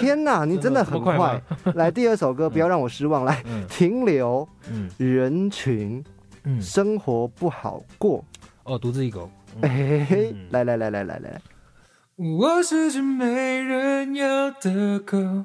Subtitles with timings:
[0.00, 1.42] 天哪， 你真的很快。
[1.74, 3.24] 来，第二首歌，不要让我失望。
[3.24, 4.48] 来，停留。
[4.70, 6.04] 嗯，人群。
[6.44, 8.24] 嗯，生活不好过。
[8.64, 9.28] 哦，独自一狗。
[9.62, 11.40] 哎，来来来来来来。
[12.16, 13.26] 我是只没
[13.60, 15.44] 人要的狗，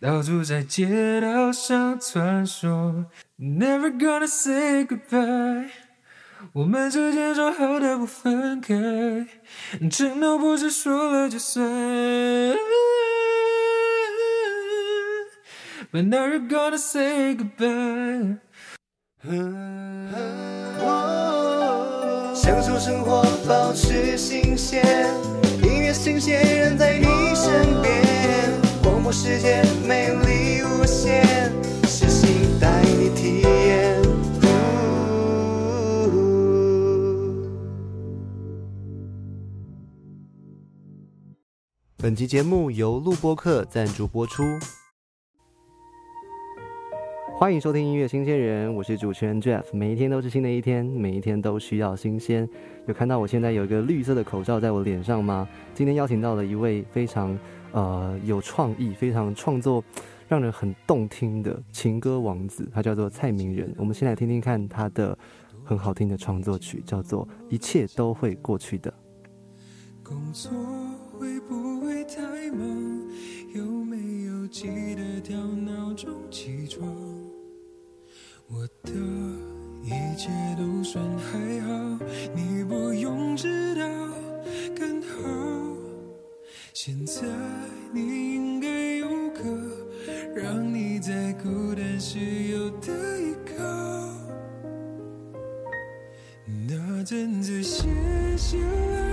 [0.00, 3.06] 到处在街道上穿梭。
[3.38, 5.70] Never gonna say goodbye。
[6.52, 8.74] 我们之间说好的不分开，
[9.90, 11.64] 承诺不是说了就算。
[15.94, 18.38] But now you're gonna say goodbye。
[22.34, 24.84] 享受生活，保持新鲜，
[25.62, 27.94] 音乐新鲜人在你身边，
[28.82, 31.22] 广播世界美丽无限，
[31.86, 34.02] 是心带你体验。
[41.98, 44.42] 本集节目由录播客赞助播出。
[47.36, 49.64] 欢迎收听音乐新鲜人，我是主持人 Jeff。
[49.72, 52.48] 每一天都是新的一天，每一天都需要新鲜。
[52.86, 55.46] 有看到我现在有一个绿色的口罩在我脸上吗？
[55.74, 57.36] 今天邀请到了一位非常
[57.72, 59.82] 呃有创意、非常创作、
[60.28, 63.74] 让人很动听的情歌王子，他叫做蔡明仁。
[63.76, 65.18] 我们先来听听看他的
[65.64, 68.90] 很好听的创作曲，叫做《一切都会过去的》。
[70.04, 70.52] 工作
[71.18, 73.02] 会不会太忙？
[73.54, 76.88] 有没有记得调闹钟起床？
[78.48, 78.92] 我的
[79.82, 81.72] 一切都算还好，
[82.34, 83.82] 你不用知道
[84.76, 85.08] 更好。
[86.72, 87.22] 现在
[87.92, 89.40] 你应该有个
[90.34, 93.64] 让你在孤单时有的依靠。
[96.68, 97.86] 那阵子谢
[98.36, 99.03] 谢了，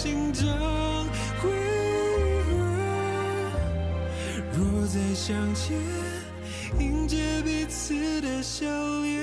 [0.00, 0.46] 心中。
[1.42, 1.50] 回
[4.52, 5.76] 若再相见，
[6.78, 8.64] 迎接彼此的笑
[9.02, 9.20] 脸。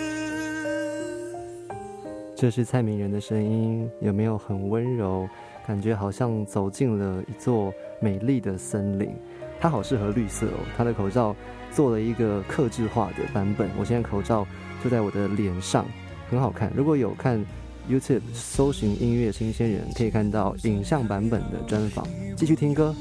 [2.35, 5.29] 这是蔡明仁的声音，有没有很温柔？
[5.65, 9.15] 感觉好像走进了一座美丽的森林。
[9.61, 11.33] 它好适合绿色哦，它的口罩
[11.71, 13.69] 做了一个克制化的版本。
[13.79, 14.45] 我现在口罩
[14.83, 15.85] 就在我的脸上，
[16.29, 16.69] 很好看。
[16.75, 17.41] 如果有看
[17.89, 22.07] YouTube 搜寻音乐新鲜人，可以看到影像版本的专访。
[22.35, 22.95] 继续听歌。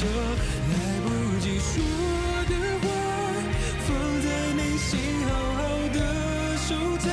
[0.00, 0.74] 着来
[1.04, 1.06] 不
[1.40, 1.72] 及说
[2.48, 2.84] 的话，
[3.86, 3.88] 放
[4.22, 4.88] 在内心
[5.28, 5.60] 好好
[5.92, 5.98] 的
[6.56, 7.04] 收藏，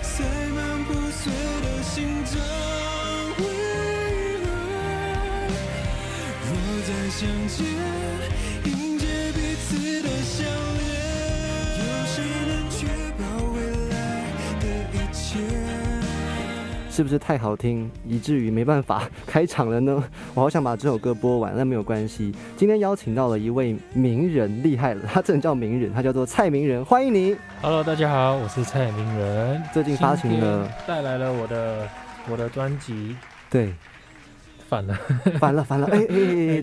[0.00, 0.22] 塞
[0.54, 1.22] 满破碎
[1.64, 2.32] 的心脏。
[3.38, 3.42] 为
[4.44, 4.46] 何
[6.46, 6.50] 若
[6.86, 7.58] 再相见？
[16.94, 20.00] 是不是太好听，以至于没办法开场了呢？
[20.32, 22.32] 我好想把这首歌播完，那没有关系。
[22.56, 27.36] 今天邀请到了一位名人，厉害了，他真的叫名人，他叫做蔡明仁，欢迎你。
[27.60, 31.88] Hello，大家好，我是蔡明仁，最近发行了，带来了我的
[32.30, 33.16] 我的专辑，
[33.50, 33.74] 对。
[34.68, 34.98] 反了，
[35.38, 35.86] 反了，反了！
[35.88, 36.06] 哎哎哎，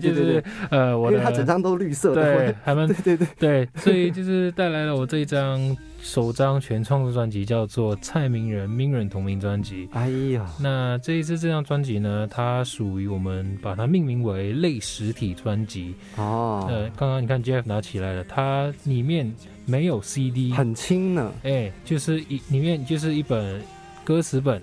[0.00, 9.86] 对对，呃，我因为它整张都绿色的，对，还蛮对对对对，所以就是带来了我这一张首张全创作专辑，叫做《蔡明仁名人同名专辑》。
[9.92, 15.94] 哎呀，那这一次这张专辑呢，它属于我们把它命名为类实体专辑。
[16.16, 19.32] 哦，呃，刚刚你看 Jeff 拿起来了，它里面
[19.64, 21.32] 没有 CD，很轻呢。
[21.44, 23.62] 哎，就是一里面就是一本
[24.04, 24.60] 歌词本。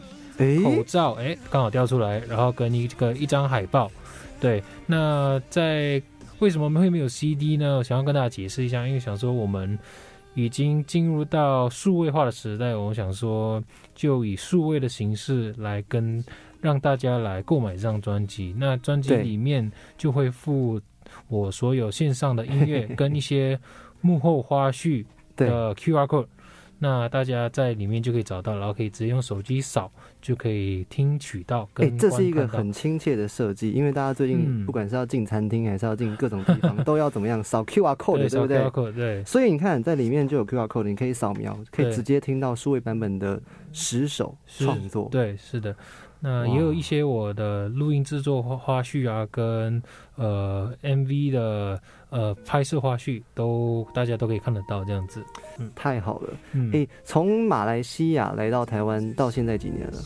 [0.64, 3.92] 口罩哎，刚好掉出来，然后跟一个一张海报，
[4.40, 4.64] 对。
[4.86, 6.02] 那在
[6.40, 7.78] 为什么会没有 CD 呢？
[7.78, 9.78] 我想要跟大家解释一下，因为想说我们
[10.34, 13.62] 已经进入到数位化的时代，我想说
[13.94, 16.24] 就以数位的形式来跟
[16.62, 18.56] 让大家来购买这张专辑。
[18.58, 20.80] 那专辑里面就会附
[21.28, 23.60] 我所有线上的音乐 跟一些
[24.00, 26.28] 幕后花絮的 QR code。
[26.80, 29.92] 那大家在里面就可以找到，然后可以直接用手机扫，
[30.22, 31.68] 就可以听取到。
[31.76, 38.92] 哎，这是一个很亲切的设计，因为大家最近不管是要进餐厅还是要进各种地方，都要怎么样扫 QR code，对不对？
[38.94, 39.24] 对。
[39.26, 43.42] 所以你看，在里面就有 QR code，你可以扫描，可以直接听到数位版本的
[43.74, 45.10] 十首创作。
[45.12, 45.76] 对，是的。
[46.22, 49.82] 那也有一些我的录音制作花花絮啊，跟
[50.16, 55.24] 呃 MV 的呃拍摄花絮，都大家都可以看得到这样子。
[55.58, 56.30] 嗯，太好了。
[56.54, 59.98] 嗯，诶，从马来西亚来到台湾到现在几年了？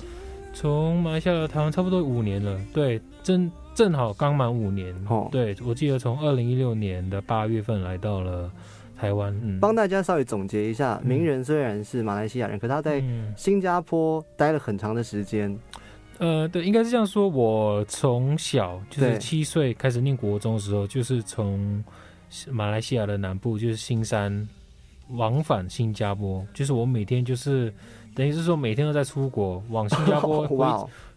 [0.53, 2.59] 从马来西亚到台湾差不多五年了。
[2.73, 4.93] 对，正正好刚满五年。
[5.09, 8.51] 哦，对，我记得从二零一六年的八月份来到了
[8.97, 9.33] 台湾。
[9.43, 13.03] 嗯，帮大家稍微总结一下，名人虽然是马来西亚人，可他在
[13.35, 15.57] 新加坡待了很长的时间。
[16.23, 17.27] 呃，对，应该是这样说。
[17.27, 21.83] 我从小就是七岁开始念国中的时候，就是从
[22.49, 24.47] 马来西亚的南部，就是新山，
[25.09, 26.45] 往返新加坡。
[26.53, 27.73] 就是我每天就是
[28.15, 30.55] 等于是说每天都在出国，往新加坡 回，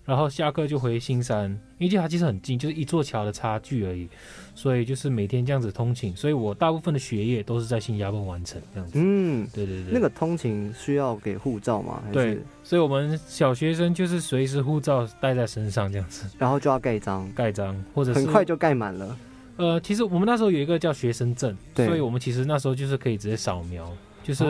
[0.07, 4.09] 然后下课就回新山，因为它其实很近，就是一座桥的差距而已。
[4.55, 8.99] 所以就是每天这样子通勤，所以我大部分的学业都是在新加坡完成这样子。
[8.99, 9.93] 嗯，对对对。
[9.93, 12.03] 那个通勤需要给护照吗？
[12.11, 19.19] 对，所以我们小学生就是随时护照带在身上这样子，然后就要盖章，盖章，或者很快就盖满了。
[19.57, 23.93] 呃，其实我们那时候有一个叫学生证，所以我们其实那时候就是可以直接扫描。
[24.23, 24.43] 就是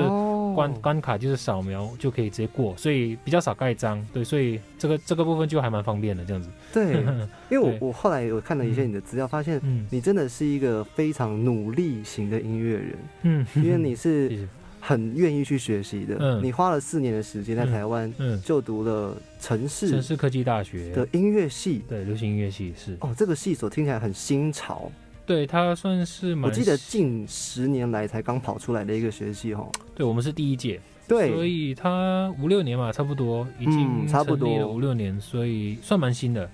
[0.57, 4.05] 关关卡，就是扫描就可以直接过，所以比较少盖章。
[4.13, 6.49] 对，所以这个这个部分就还蛮方便的，这样子。
[6.73, 7.05] 对，
[7.51, 9.61] 因为我我后来有看了一些你的资料，发现
[9.91, 12.99] 你真的是一个非常努力型的音乐人。
[13.23, 14.49] 嗯，因为你是
[14.81, 16.17] 很愿意去学习的。
[16.19, 18.13] 嗯，你花了四年的时间在台湾
[18.45, 22.97] 就读了城市城市科技大学的音乐系，对，流行音乐系是。
[23.01, 24.91] 哦，这个系所听起来很新潮。
[25.27, 29.69] 对他算是，我记得近十年来才刚跑出来的一个学系哈。
[29.95, 36.49] 对，我们是第一届，对，所以他五六年嘛，差不多已经差不多五六年，所以算蛮新的，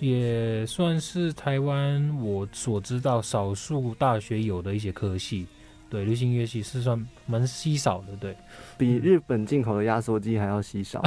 [0.00, 5.46] 也算是台湾我所知道少数大学有的一些科系。
[5.88, 8.36] 对，流行音乐器是算蛮稀少的，对，
[8.76, 11.00] 比日本进口的压缩机还要稀少，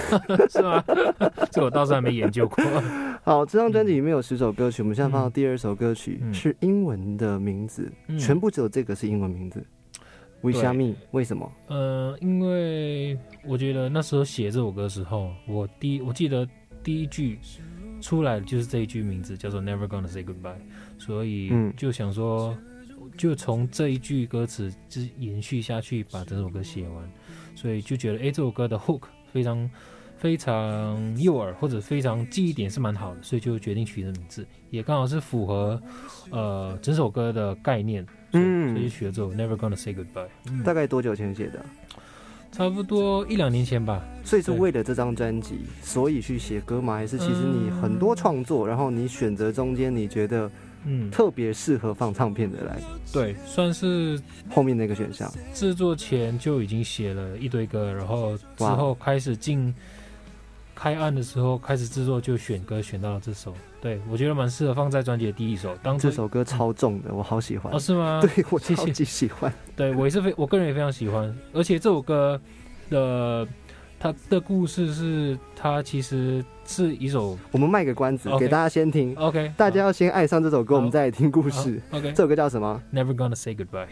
[0.50, 0.84] 是吗？
[1.50, 2.62] 这我倒是还没研究过。
[3.24, 9.64] 好，这张专辑里面有十首歌曲，我们现在放到第二首歌曲是英文的名字，全部只有这个是英文名字。
[10.42, 10.94] 为虾米？
[11.12, 11.50] 为什么？
[11.68, 16.46] 呃，因为我觉得那时候写这首歌的时候，我第我记得
[16.82, 17.38] 第一句
[18.02, 20.60] 出来就是这一句名字，叫做 Never gonna say goodbye，
[20.98, 22.54] 所以就想说。
[23.16, 27.10] 就从这一句歌词之延续下去，把整首歌写完，
[27.54, 29.02] 所以就觉得哎，这首歌的 hook
[29.32, 29.70] 非常
[30.18, 35.80] 非常诱饵，或者非常记忆点是蛮好的，所以就决定取这名字，也刚好是符合
[36.30, 40.62] 呃整首歌的概念，嗯，所以取了这首 Never Gonna Say Goodbye。
[40.62, 41.64] 大概多久前写的？
[42.52, 44.04] 差不多一两年前吧。
[44.24, 46.96] 所以是为了这张专辑，所以去写歌吗？
[46.96, 50.50] 还是其实你很多创作，然后你选择中间你觉得？
[50.88, 52.80] 嗯，特别适合放唱片的来，
[53.12, 54.18] 对，算是
[54.48, 55.30] 后面那个选项。
[55.52, 59.74] 制作前就已经写了一堆歌，然后之后开始进
[60.74, 63.52] 开案的时候开始制作，就选歌选到了这首。
[63.80, 65.76] 对我觉得蛮适合放在专辑的第一首。
[65.82, 67.72] 当这首歌超重的，我好喜欢。
[67.72, 68.20] 哦，是吗？
[68.24, 69.52] 对我超级喜欢。
[69.76, 72.40] 对我也是非我个人也非常喜欢，而且这首歌
[72.90, 73.46] 的。
[73.98, 77.38] 他的故事是，他其实是一首。
[77.50, 79.14] 我们卖个关子，给大家先听。
[79.16, 81.80] OK，大家要先爱上这首歌，我们再来听故事。
[81.90, 83.88] OK，这首歌叫什么？Never gonna say goodbye。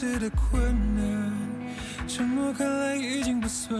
[0.00, 0.62] 说的如此的困
[0.96, 1.30] 难，
[2.08, 3.78] 沉默看来已经不算。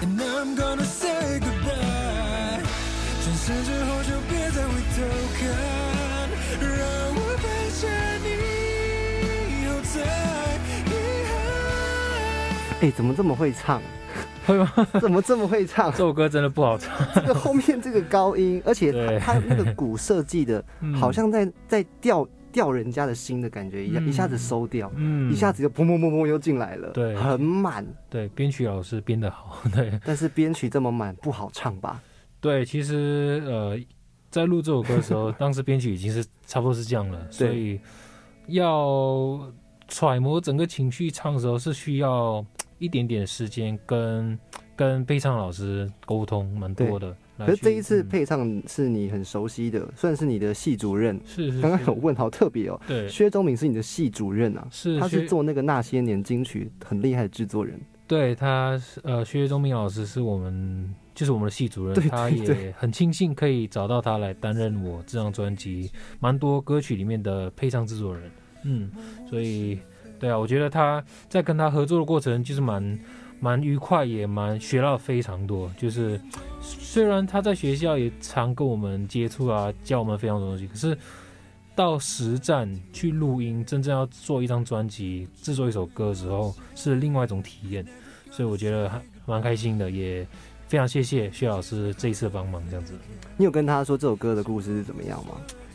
[0.00, 2.62] And I'm gonna say goodbye。
[3.24, 5.02] 转身之后就别再回头
[5.38, 5.40] 看，
[6.60, 6.78] 让
[7.16, 7.44] 我陪
[7.80, 7.82] 着
[8.22, 8.28] 你
[9.64, 9.94] 有在
[10.86, 10.88] 遗
[11.26, 11.32] 憾。
[12.82, 13.82] 哎，怎么这么会唱？
[14.46, 14.72] 会吗？
[15.00, 15.90] 怎么这么会唱？
[15.90, 16.96] 这首歌真的不好唱。
[17.14, 27.86] 这个后面这个高音，而且它那个鼓设计的， 好像在在吊吊人家的心的感觉一样，一下子收掉，嗯，一下子就砰砰砰砰又进来了，对，很满。
[28.10, 29.98] 对，编曲老师编的好， 对。
[30.04, 32.00] 但是编曲这么满不好唱吧？
[32.40, 33.78] 对，其实呃，
[34.30, 37.80] 在录这首歌的时候， 当时编曲已经是差不多是这样了，所以
[38.48, 39.40] 要
[39.88, 42.44] 揣摩整个情绪唱的时候是需要。
[42.82, 44.36] 一点点时间跟
[44.74, 51.20] 跟配唱老师沟通蛮多的，可是这一次配唱是你很熟悉的，算是你的系主任。
[51.24, 51.60] 是是。
[51.60, 52.80] 刚刚有问，好特别哦。
[52.88, 53.08] 对。
[53.08, 54.66] 薛忠明是你的系主任啊。
[54.72, 54.98] 是。
[54.98, 57.78] 他是做那个那些年金曲很厉害的制作人。
[58.08, 68.30] 对他，呃，薛忠明老师是我们就是我们的系主任，他也很庆幸可以找到他来担任我这张专辑蛮多歌曲里面的配唱制作人。
[68.64, 68.90] 嗯，
[69.30, 69.78] 所以。
[70.22, 72.98] 对啊，我觉得他在跟他合作的过程就是蛮
[73.40, 75.68] 蛮愉快，也蛮学到非常多。
[75.76, 76.20] 就是
[76.60, 80.96] 虽然他在学校也常跟我们接触啊，教我们非常多东西，可是
[81.74, 87.84] 到实战去录音，真正要做一张专辑、制作一首歌的时候，是另外一种体验。
[88.30, 90.24] 所以我觉得还蛮开心的，也
[90.68, 92.62] 非常谢谢薛老师这一次帮忙。
[92.70, 92.94] 这样子，
[93.36, 95.32] 你有跟他说这首歌的故事是怎么样吗？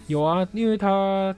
[0.07, 1.35] 有啊，因为他。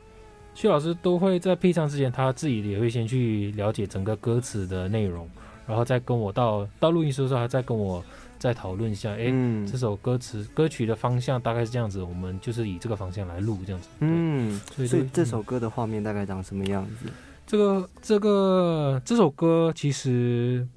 [0.54, 5.30] 薛老师都会在配唱之前，他自己也会先去了解整个歌词的内容，
[5.66, 8.04] 然后再跟我到到录音室的时候，他再跟我
[8.38, 9.26] 再讨论一下，哎，
[9.66, 13.88] 这首歌词歌曲的方向大概是这样子，我们就是以这个方向来录这样子。
[14.00, 17.10] 嗯，所以这首歌的画面大概长什么样子？
[17.48, 20.68] 这个这个这首歌其实，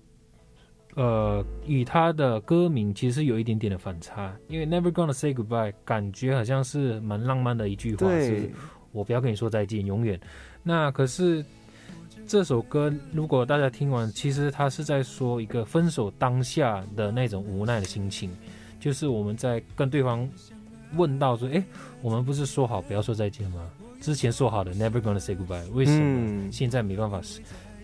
[0.94, 8.50] 呃，与它的歌名其实有一点点的反差，因为 Never Gonna Say Goodbye 感觉好像是蛮浪漫的一句话，是。
[8.92, 10.20] 我不要跟你说再见，永远。
[10.62, 11.44] 那可是
[12.26, 18.30] 这首歌，如果大家听完，其实他是在说一个分手当下的那种无奈的心情，
[18.78, 20.28] 就是我们在跟对方
[20.94, 21.62] 问到说：“哎，
[22.00, 23.68] 我们不是说好不要说再见吗？
[24.00, 27.20] 之前说好的 never gonna say goodbye，为什么现在没办法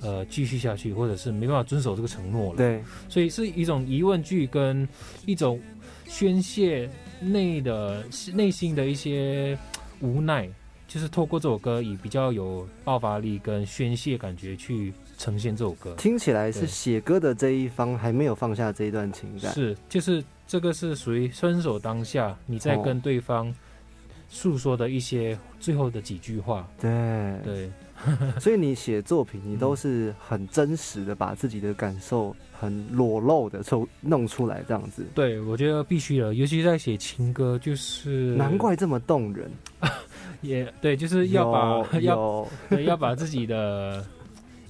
[0.01, 4.87] 呃继续下去，或者是没办法遵守这个承诺了？”对，所以是一种疑问句跟
[5.27, 5.61] 一种
[6.07, 6.89] 宣泄
[7.21, 9.59] 内的内心的一些
[10.01, 10.49] 无奈。
[10.89, 15.95] 就是透过这首歌，以比较有爆发力跟宣泄感觉去呈现这首歌。
[15.97, 19.53] 听起来是写歌的这一方还没有放下这一段情感。
[19.53, 23.55] 是，就是这个是属于分手当下，你在跟对方
[24.31, 26.67] 诉说的一些最后的几句话。
[26.81, 27.71] 对对，
[28.41, 35.05] 所以你写作品，你都是很真实的，把自己的感受很裸露的抽弄出来，这样子。
[35.15, 39.51] 对，我觉得必须的，尤其在写情歌，就是难怪这么动人。
[40.41, 44.05] 也对，就是要把要对要把自己的，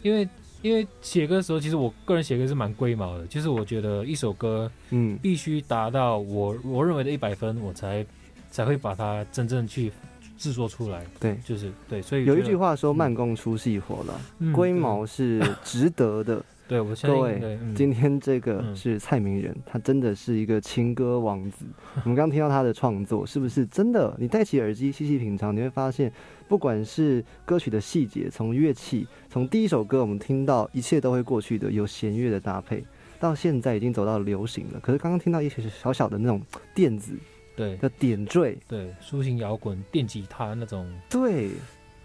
[0.02, 0.28] 因为
[0.62, 8.04] 因为写歌的时候，其实我个人写歌是蛮龟毛的，就是我觉得一首歌，嗯，必须达到我我认为的一百分，我才
[8.50, 9.92] 才会把它真正去
[10.36, 11.04] 制作出来。
[11.20, 14.20] 对，就是对，所以有一句话说“慢工出细活”了，
[14.52, 16.42] 龟毛是值得的。
[16.68, 21.64] 对，我各位，今天这个是蔡明仁，他真的是一个情歌王子。
[22.04, 24.14] 我们刚听到他的创作，是不是真的？
[24.18, 26.12] 你戴起耳机细细品尝，你会发现，
[26.46, 32.84] 不管是歌曲的细节，从乐器，从第一首歌我们听到一切都会过去的，有弦乐的搭配，
[33.18, 34.78] 到现在已经走到流行了。
[34.78, 36.38] 可是刚刚听到一些小小的那种
[36.74, 37.14] 电子，
[37.56, 41.48] 对的点缀，对抒情摇滚、电吉他那种，对，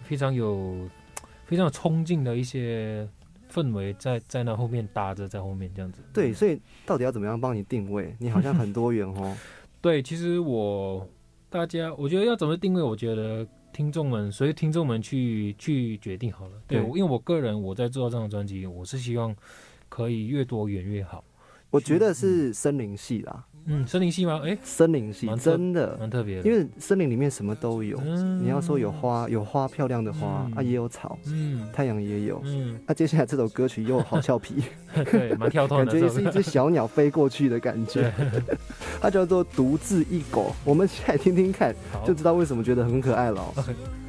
[0.04, 0.88] 非常有
[1.44, 3.06] 非常有冲劲的一些。
[3.54, 6.02] 氛围在在那后面搭着，在后面这样子。
[6.12, 8.16] 对，所以到底要怎么样帮你定位？
[8.18, 9.36] 你好像很多元哦。
[9.80, 11.08] 对，其实我
[11.48, 12.82] 大家，我觉得要怎么定位？
[12.82, 16.52] 我觉得听众们，所以听众们去去决定好了。
[16.66, 19.34] 对，因为我个人我在做这张专辑，我是希望
[19.88, 21.22] 可以越多元越好。
[21.70, 23.44] 我觉得是森林系啦。
[23.66, 24.40] 嗯，森林系吗？
[24.44, 27.98] 哎，森林系真的蛮特别，因为森林里面什么都有。
[28.40, 32.40] 你要说有花，有花漂亮的花啊，也有草，嗯，太阳也有。
[32.44, 34.64] 嗯，那接下来这首歌曲又好俏皮，
[35.10, 38.12] 对，蛮跳脱的，感觉是一只小鸟飞过去的感觉。
[39.00, 43.42] 它叫做独自一狗，我们现在听听看，就知道为什么觉得很可爱了。
[43.54, 43.62] 不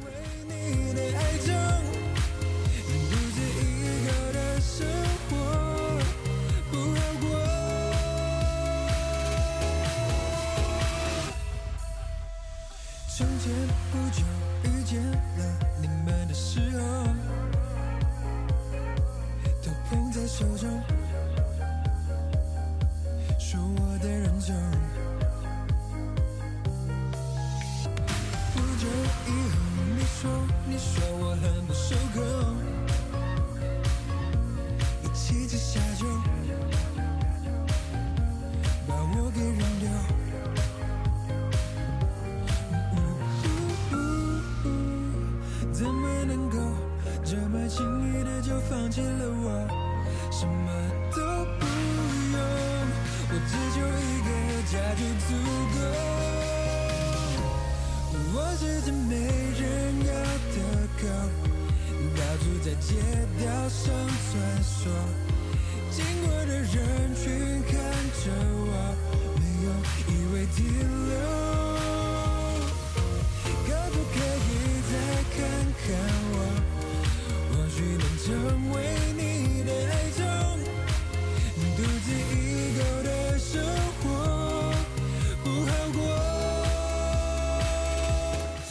[20.38, 20.95] 手中，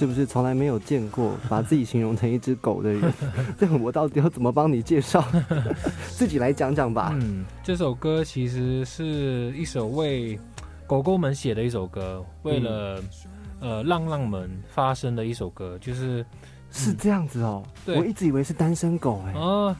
[0.05, 3.12] 是不是从来没有见过把自己形容成一只狗的人？
[3.57, 5.25] 这样我到底要怎么帮你介绍？
[6.15, 7.09] 自己来讲讲吧。
[7.19, 10.39] 嗯，这首歌其实是一首为
[10.85, 13.01] 狗狗们写的一首歌，为了、
[13.59, 16.24] 呃浪浪们发声的一首歌，就是
[16.69, 19.75] 是这样子哦，对我一直以为是单身狗哎、啊、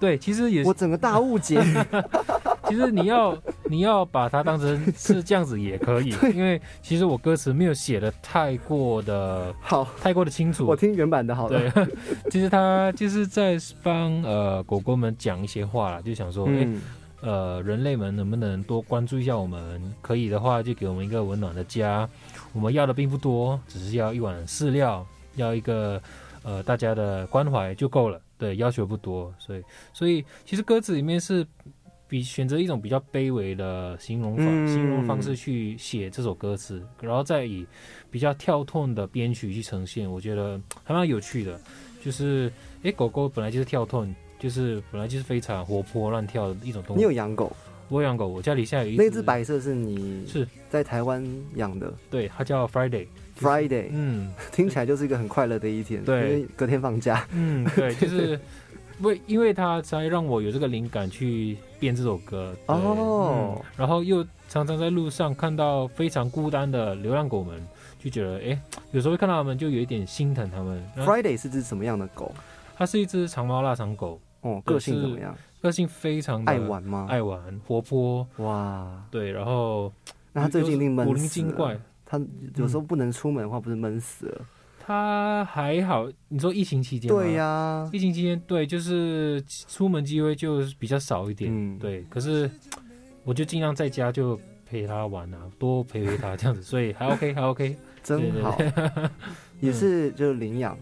[0.00, 1.62] 对，其实也是我整个大误解。
[2.68, 10.74] 其实你要你要把它当成是这样子也可以， 因为其实我歌词没有写的太过的好，太过的清楚我。
[10.74, 11.70] 听原版的好了。
[11.70, 11.86] 对，
[12.30, 16.80] 其实他就是在帮呃狗狗们讲一些话啦，就想说，哎、嗯，
[17.20, 19.92] 呃，人类们能不能多关注一下我们？
[20.00, 22.08] 可以的话，就给我们一个温暖的家。
[22.52, 25.04] 我们要的并不多，只是要一碗饲料，
[25.34, 26.00] 要一个
[26.42, 28.20] 呃大家的关怀就够了。
[28.38, 31.44] 对，要求不多，所以所以其实歌词里面是
[32.08, 37.66] 比选择一种比较卑微的形容法、嗯形容方式去写这首歌词，然后再以
[38.10, 41.60] 比较跳痛的编曲去呈现，我觉得还蛮有趣的。
[42.02, 42.50] 就是，
[42.82, 46.96] 诶，狗狗本来就是跳痛，就是本来就是非常活泼乱跳的一种动物。
[46.96, 47.54] 你有养狗？
[47.88, 51.24] 我养狗，我家里现在有一那只白色是你是在台湾
[51.56, 53.06] 养的对，它叫 Friday。
[53.40, 56.04] Friday，嗯 听起来就是一个很快乐的一天。
[56.04, 57.26] 对因为隔天放假。
[57.32, 58.38] 嗯，对，就是
[59.00, 62.54] 为因为它才让我有这个灵感去编这首歌。
[62.66, 67.62] 对哦嗯然后又常常在路上看到非常孤单的流浪狗们，
[67.98, 68.60] 就觉得哎，
[68.92, 70.82] 有时候会看到他们就有一点心疼他们。
[70.96, 72.32] Friday 是只什么样的狗？
[72.76, 75.36] 它是一只长毛腊肠狗，哦，对个性怎么样？
[75.60, 77.06] 个性非常的爱玩吗？
[77.10, 79.92] 爱玩、活泼，哇，对，然后
[80.32, 81.78] 那他最近一定闷古灵死了精怪。。
[82.06, 82.18] 他
[82.56, 84.40] 有时候不能出门的话，不是闷死了？
[84.88, 92.02] 它还好，你说疫情期间对呀，疫情期间，对，就是出门机会就比较少一点，嗯，对。
[92.08, 92.50] 可是
[93.22, 97.76] 我就尽量在家就陪他玩啊，多陪陪他这样子，所以还 OK，还 OK。
[98.02, 98.56] 真好，
[99.60, 100.74] 也是就是领养，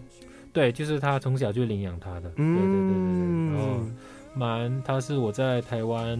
[0.53, 3.47] 对，就是他从小就领养他的，对对对对对。
[3.51, 3.95] 然后嗯，
[4.33, 6.17] 蛮，他是我在台湾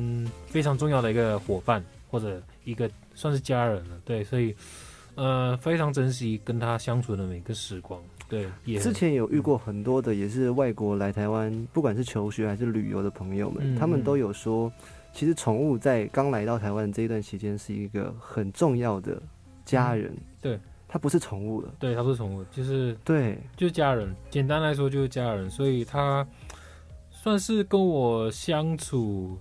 [0.48, 4.54] 非常重要的一个伙伴，或者一个算是家人了，对，所以
[5.18, 14.72] 呃非常珍惜跟他相处的每个时光，对，也之前有遇过很多的也是外国来台湾，不管是求学还是旅游的朋友们，嗯他们都有说，
[15.12, 19.22] 其实宠物在刚来到台湾这一段期间是一个很重要的
[19.66, 26.26] 家人，嗯对，它不是宠物了，对它不是宠物，就是对，就是家人，简单来说就是家人，所以他
[27.10, 29.38] 算是跟我相处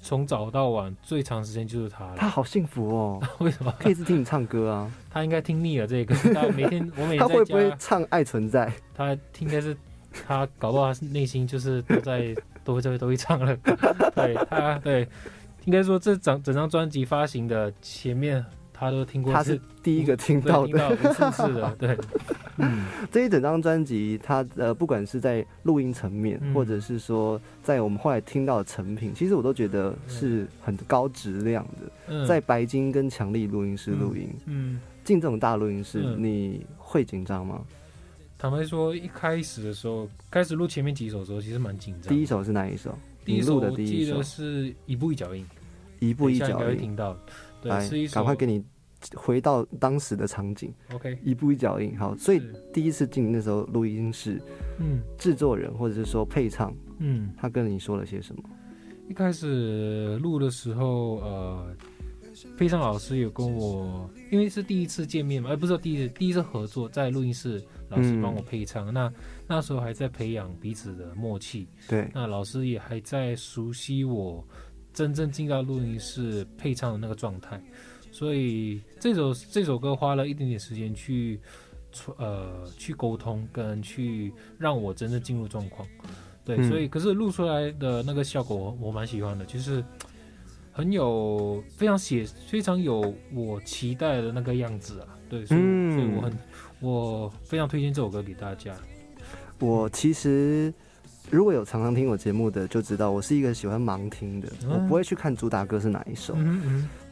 [0.00, 2.14] 从早到晚最长时间就是他了。
[2.16, 3.72] 他好幸福哦， 为什么？
[3.78, 8.66] 可以一直听你唱歌啊，他应该听腻了这个，他每天 我每天他会不会唱《爱存在》？
[8.94, 9.76] 他应该是
[10.26, 12.34] 他搞不好他内心就是都在
[12.64, 13.56] 都会都会都会唱了。
[14.14, 15.06] 对他对，
[15.64, 18.44] 应该说这整整张专辑发行的前面
[18.78, 20.68] 他都听过，他是第一个听到的。
[20.68, 21.98] 听到无数次的， 对，
[22.58, 31.92] 嗯这一整张专辑，它呃，不管是在录音层面，嗯或者是说在我们后来听到的成品，其实我都觉得是很高质量的。
[32.08, 34.80] 嗯，在白金跟强力录音室录音，嗯。
[35.04, 37.62] 进这种大录音室，嗯你会紧张吗？
[38.36, 42.14] 坦白说，一开始的时候，开始录前面几首的时候，其实蛮紧张。
[42.14, 42.96] 第一首是哪一首？
[43.24, 45.46] 第一首你录的我记第一首得是一步一脚印，
[45.98, 46.56] 一步一脚印。
[46.58, 47.16] 会听到。
[47.60, 48.64] 对，来赶快给你
[49.14, 51.18] 回到当时的场景，OK。
[51.22, 51.96] 一步一脚印。
[51.98, 52.42] 好，所以
[52.72, 54.40] 第一次进那时候录音室，
[54.78, 58.42] 嗯制作人或者是说配唱，嗯，他跟你说了些什么？
[59.08, 61.76] 一开始录的时候，呃，
[62.58, 69.10] 配唱老师有跟我，因为是第一次见面嘛，而不是第一次第一次合作，在录音室老师帮我配唱，那
[69.46, 74.46] 那时候还在培养彼此的默契，对，那老师也还在熟悉我
[74.98, 77.62] 真正进到录音室配唱的那个状态，
[78.10, 81.40] 所以这首这首歌花了一点点时间去，
[82.16, 85.86] 呃，去沟通跟去让我真正进入状况。
[86.44, 89.84] 对，所以可是录出来的那个效果我蛮喜欢的，就是
[90.72, 95.16] 很有非常写非常有我期待的那个样子啊。
[95.28, 95.60] 对，所以
[95.92, 96.38] 所以我很
[96.80, 98.74] 我非常推荐这首歌给大家。
[99.60, 100.74] 我其实。
[101.30, 106.36] 如果有常常听我节目的，就知道我是一个喜欢盲听的，我不会去看主打歌是哪一首。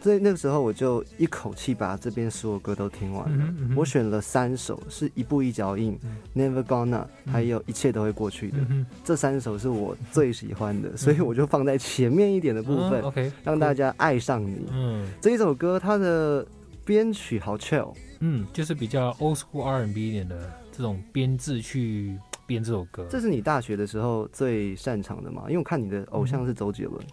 [0.00, 3.44] 所以那个时候我就一口气把这边所有歌都听完了。
[3.76, 5.98] 我选了三首，是一步一脚印
[6.34, 8.58] ，Never Gonna，还有一切都会过去的。
[9.04, 14.66] 这三首是我最喜欢的，所以我就放在前面一点的部分，OK，让大家爱上你。
[14.72, 16.46] 嗯，这一首歌它的
[16.84, 22.16] 编曲好 chill，嗯，就是比较 old school R&B 一点的这种编制去。
[22.46, 25.42] 编这首歌，这是你大学的时候最擅长的吗？
[25.48, 27.04] 因为我看你的偶像是周杰伦，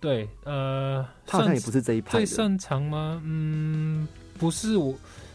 [0.00, 2.12] 对，呃，他好像也不是这一派。
[2.12, 3.20] 最擅长吗？
[3.24, 4.94] 嗯，不是我，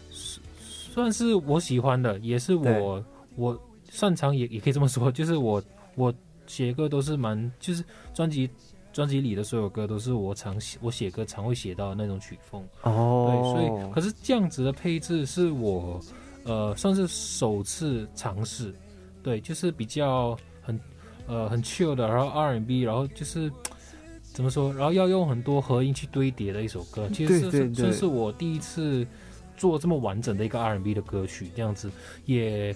[0.09, 5.63] 算是我喜欢的，也是我我擅长，也也可以这么说，就是我
[5.95, 6.13] 我
[6.47, 8.49] 写歌都是蛮，就是专辑
[8.91, 12.67] 专辑里的所有歌都是我常写，我写歌常会写到的那种曲风。
[12.81, 15.99] 哦，对，所以可是这样子的配置是我
[16.43, 18.73] 呃算是首次尝试。
[19.23, 20.79] 对，就是比较很，
[21.27, 23.49] 呃，很 chill 的，然后 R&B，然后就是
[24.21, 29.07] 怎么说，然后要用很多和音去堆叠的一首歌，其实是这是我第一次
[29.55, 31.89] 做这么完整的一个 R&B 的歌曲，这样子
[32.25, 32.75] 也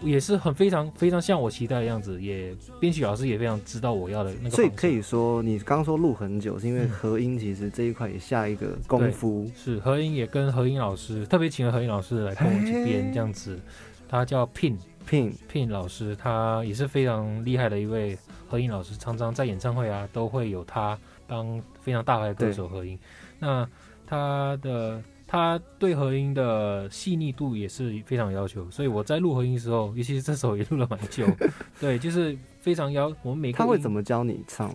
[0.00, 4.56] 也是很非常非常像我期待的样子，也编曲老师也非常知道我要的那个。
[4.56, 9.50] 所以可以说，你刚说录很久，是因为合音其实这一块也下一个功夫。
[9.54, 13.60] 是合音也跟合音老师特别请了合音老师来跟我一起编，这样子，
[14.08, 14.76] 他叫 Pin。
[15.08, 18.16] Pin Pin 老师，他也是非常厉害的一位
[18.48, 22.98] 合音老师，常常在演唱会啊都会有他当非常大牌歌手合音。
[23.38, 23.68] 那
[24.06, 31.26] 他的他对合音的细腻度也是非常要求，所以我在录合音的时候，尤其是这首也录了蛮久。
[31.80, 34.74] 对，就是非常要我们每个他会怎么教你唱？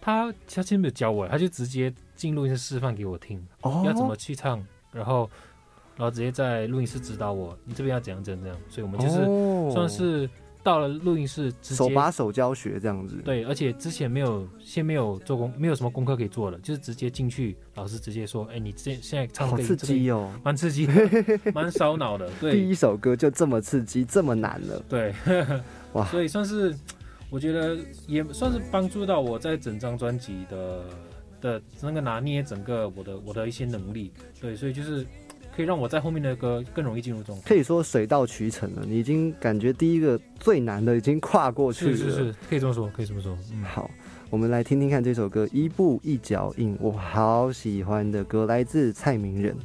[0.00, 3.44] 他他其实没有教我，他就直接进录音室示范给我听，
[3.84, 5.30] 要怎么去唱，然后。
[5.96, 10.28] 然后直接在录音室指导我，你这边要怎样怎样怎样，所以我们就是算是
[10.62, 13.16] 到了录音室直接，手把手教学这样子。
[13.24, 20.86] 对，而且之前没有先没有做功，没有什么功课可以做了，就是直接进去，老师直接说：“哎，你这现在唱好刺激哦，蛮刺激，
[21.54, 24.82] 蛮烧脑的。”对，第一首歌就这么刺激，这么难了。
[24.88, 25.14] 对，
[25.94, 26.76] 哇， 所以算是
[27.30, 30.84] 我觉得也算是帮助到我在整张专辑的
[31.40, 34.12] 的那个拿捏整个我的我的一些能力。
[34.38, 35.06] 对，所以就是。
[35.56, 37.44] 可以让我在后面的歌更容易进入状态。
[37.48, 41.96] 可以说水到渠成了，你已经感觉第一个最难的已经跨过去了。
[41.96, 43.36] 是是是，可以这么说，可以这么说。
[43.52, 43.90] 嗯，好，
[44.28, 49.56] 我们来听听看这首歌《一步一脚印》，我好喜欢的歌，来自蔡明仁。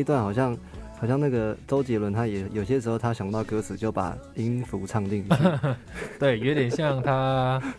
[0.00, 0.56] 一段好像
[0.98, 5.36] 好像那个周杰伦，他也有些时候他想到歌词就把音符唱进去。
[6.18, 7.62] 对，有点像他。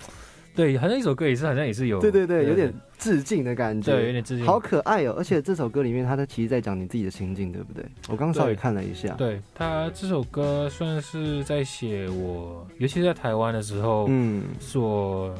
[0.53, 5.15] 对，好像一首歌也是，好像也是有，对对对，有点致敬的感觉，对，有点致敬，好可爱哦。
[5.17, 7.86] 而且这首歌里面，他的其实在讲你自己的心境，对不对？
[8.10, 15.34] 我刚稍微看了一下，对他这首歌算是在写我，尤其是在台湾的时候，嗯，所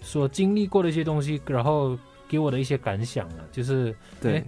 [0.00, 4.42] 所经历过的一些东西，然后给我的一些感想啊，就是对。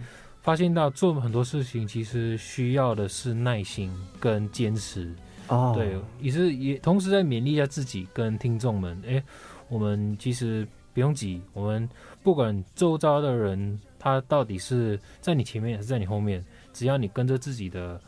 [0.46, 5.12] 发现到做很多事情，其实需要的是耐心跟坚持
[5.48, 5.72] 哦。
[5.74, 8.96] 对，也是也同时在勉励一下自己跟听众们。
[9.04, 9.20] 哎，
[9.68, 11.90] 我们其实不用急，我们
[12.22, 18.00] 不管周遭的人他到底是在你前面还是在你后面，只要你跟着自己的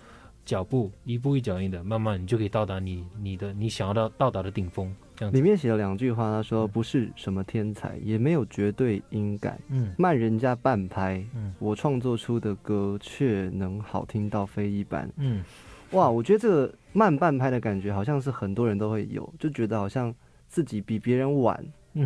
[0.45, 4.95] 脚步，一步一脚印的，慢慢你就可以到达你你的你想要到到达的顶峰。
[5.33, 15.43] 里面写了两句话，他说：“不是什么天才，也没有绝对音感，嗯，慢人家半拍，嗯，我创作出的歌却能好听到非一般，嗯，
[15.91, 20.15] 哇，我觉得这个慢半拍的感觉，好像是很多人都会有，就觉得好像
[20.47, 21.65] 自己比别人晚，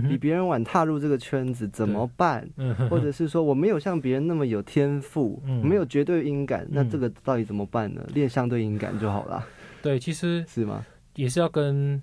[0.08, 2.48] 比别人晚踏入这个圈子，怎么办？
[2.88, 8.02] 或者是说我没有像别人那么有天赋，没有绝对音感，那这个到底怎么办呢？
[8.14, 9.46] 练相对音感就好了。
[9.82, 10.86] 对，其实是吗？
[11.16, 12.02] 也是要跟。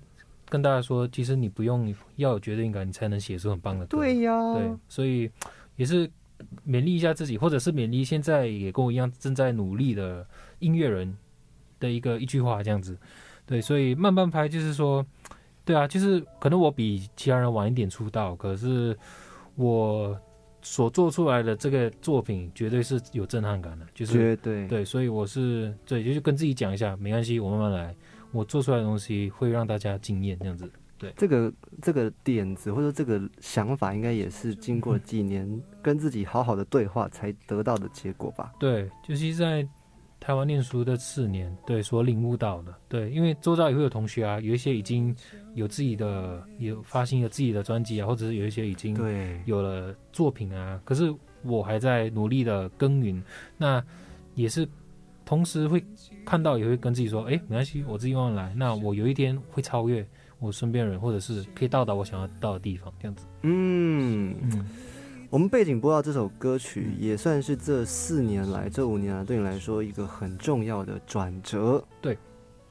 [0.50, 3.96] 跟大家说，其实你不用要有决定感，你才能写出很棒的歌。
[3.96, 5.30] 对呀，对，所以
[5.76, 6.06] 也是
[6.66, 10.26] 勉励一下自己，或者是勉励现在也跟我一样正在努力的
[10.58, 11.16] 音乐人
[11.78, 12.98] 的一个一句话，这样子。
[13.46, 15.06] 对，所以慢半拍就是说，
[15.64, 18.96] 对啊，就是可能我比其他人晚一点出道，可是
[19.54, 20.18] 我
[20.62, 27.94] 所做出来的这个作品绝对是有震撼感的，就是绝对对，所以我是对，就是跟自己讲一下，没关系，我慢慢来。
[28.32, 30.70] 我做出来的东西会让大家惊艳，这样子。
[30.98, 35.48] 对，这个这个点子或者这个想法，应该也是经过几年
[35.80, 38.52] 跟自己好好的对话才得到的结果吧？
[38.60, 39.66] 对，就是在
[40.20, 42.74] 台湾念书的四年，对，所领悟到的。
[42.86, 45.16] 对，因为周遭也会有同学啊，有一些已经
[45.54, 51.10] 有自己的有发行了自己的专辑啊，或者是有一些已经对有了作品啊，可是
[51.42, 53.22] 我还在努力的耕耘，
[53.56, 53.82] 那
[54.34, 54.68] 也是。
[55.30, 55.80] 同时会
[56.26, 58.52] 看到，也会跟自己说：“哎，没关系，我自己慢慢来。
[58.56, 60.04] 那我有一天会超越
[60.40, 64.66] 我身边人，或者是可以到达我想要到的地方，这样子。”嗯嗯。
[65.30, 71.80] 我们背景播到这首歌曲，也算是这四年来、这五年来对你来说一个很重要的转折。
[72.00, 72.18] 对，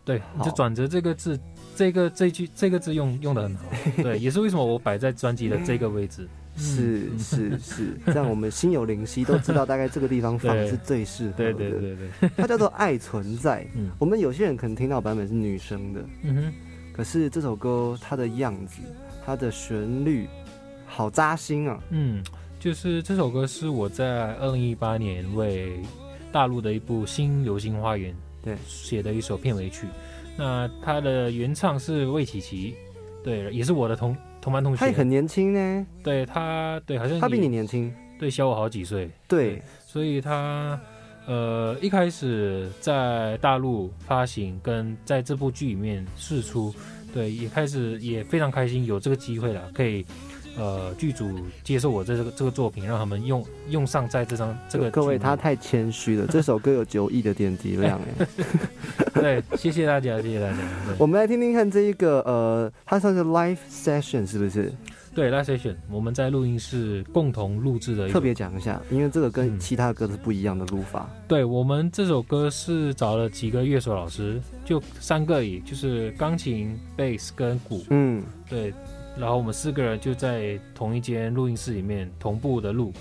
[0.04, 1.40] 对，就转折这个字，
[1.78, 3.64] 这个这句这个字用用的很好。
[4.04, 6.28] 对，也是为什么我摆在专辑的这个位置。
[6.60, 11.54] 是是是，这样我们心有灵犀，都知道大概这个地方放是最适合的。
[11.54, 13.64] 对对对对， 它叫做《爱存在》。
[13.76, 16.54] 嗯，我们有些人可能听到版本是女生的，嗯哼，
[16.92, 18.82] 可是这首歌它的样子、
[19.26, 20.28] 它的旋律，
[20.86, 21.80] 好扎心啊。
[21.90, 22.24] 嗯，
[22.60, 25.80] 就是这首歌是我在二零一八年为
[26.32, 28.12] 大陆的一部新《流星花园》
[28.44, 29.88] 对写的一首片尾曲。
[30.38, 32.76] 那它的原唱是魏琪琪，
[33.24, 34.16] 对，也是我的同。
[34.42, 35.88] 同班同学，他也很年轻呢。
[36.04, 39.10] 对他，对，好像他比你年轻，对，小我好几岁。
[39.28, 40.80] 对，所以他，
[41.26, 46.74] 呃，一开始在大陆发行，跟在这部剧里面试出，
[47.14, 50.06] 对，也开始也非常开心，有这个机会了，可以。
[50.60, 54.92] 呃，剧组接受我这个这个作品，让他们用用上在这张这个。
[54.92, 58.28] 各位，他太谦虚了， 这首歌有九亿的点击量哎。
[59.14, 60.58] 对，谢谢大家，谢谢大家。
[60.98, 64.72] 我们来听听看这一个呃，它算是 live session 是不是？
[65.20, 68.08] 对，Last session，我们在录音室共同录制的。
[68.08, 71.10] 特别讲一下，因为这个跟其他的歌是不一样的录法。
[71.28, 77.84] 对我们这首歌是找了几个乐手老师，就三个，也就是钢琴、贝斯跟鼓。
[77.90, 78.74] 嗯，对。
[79.18, 82.94] 然后我们四个人就在同一间录音室里面同步的录，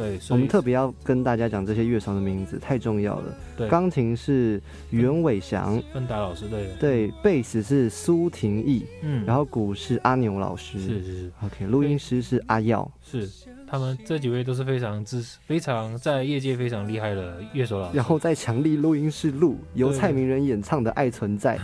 [0.00, 3.36] 对，我们特别要跟大家讲这些乐手的名字，太重要了。
[3.56, 4.60] 对，钢琴是
[4.90, 13.28] 袁伟翔，芬达老师，对，对，贝斯是苏廷义，嗯，然后鼓是阿牛老师，是是是，OK，录音师是阿耀，是，
[13.68, 17.96] 他们这几位都是非常支持、非常在业界非常厉害的乐手老师。
[17.96, 21.58] 然后在强力录音室录由蔡明仁演唱的《爱存在》。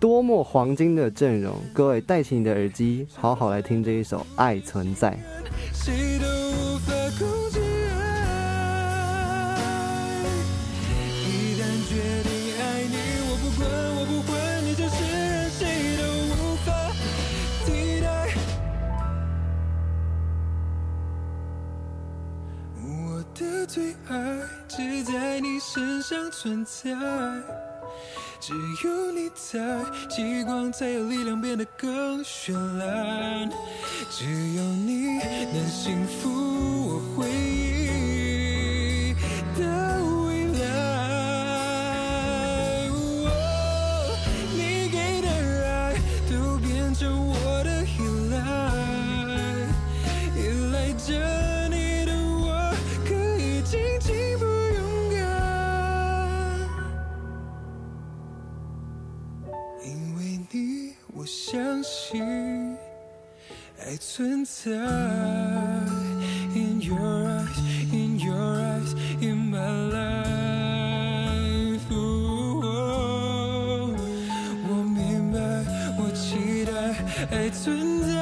[0.00, 1.54] 多么黄金的阵容！
[1.72, 5.16] 各位戴起你的耳机，好好来听这一首《爱存在》。
[23.72, 26.90] 最爱只在你身上存在。
[28.38, 28.52] 只
[28.84, 33.48] 有你在，极光才有力量变得更绚烂。
[34.10, 35.16] 只有你
[35.54, 36.28] 能幸福
[36.86, 37.26] 我会
[61.34, 62.22] 相信
[63.80, 64.70] 爱存在。
[66.54, 67.58] In your eyes,
[67.90, 70.20] in your eyes, in my life.
[74.68, 75.40] 我明白，
[75.98, 76.70] 我期待
[77.34, 78.12] 爱存在。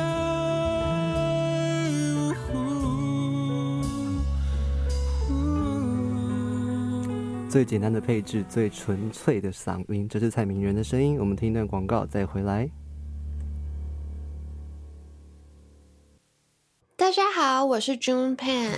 [7.48, 11.18] 最简单的配置，最纯粹的嗓音，这是蔡明仁的声音。
[11.18, 12.70] 我们听一段广告，再回来。
[17.64, 18.70] 我是 June Pan。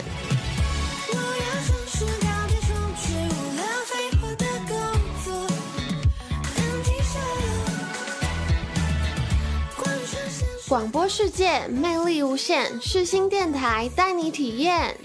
[10.69, 14.97] 广播世界魅力无限，世新电台带你体验。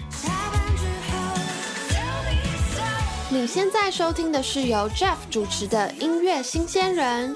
[3.28, 7.34] 你现在收听的是由 Jeff 主持的音乐新鲜人。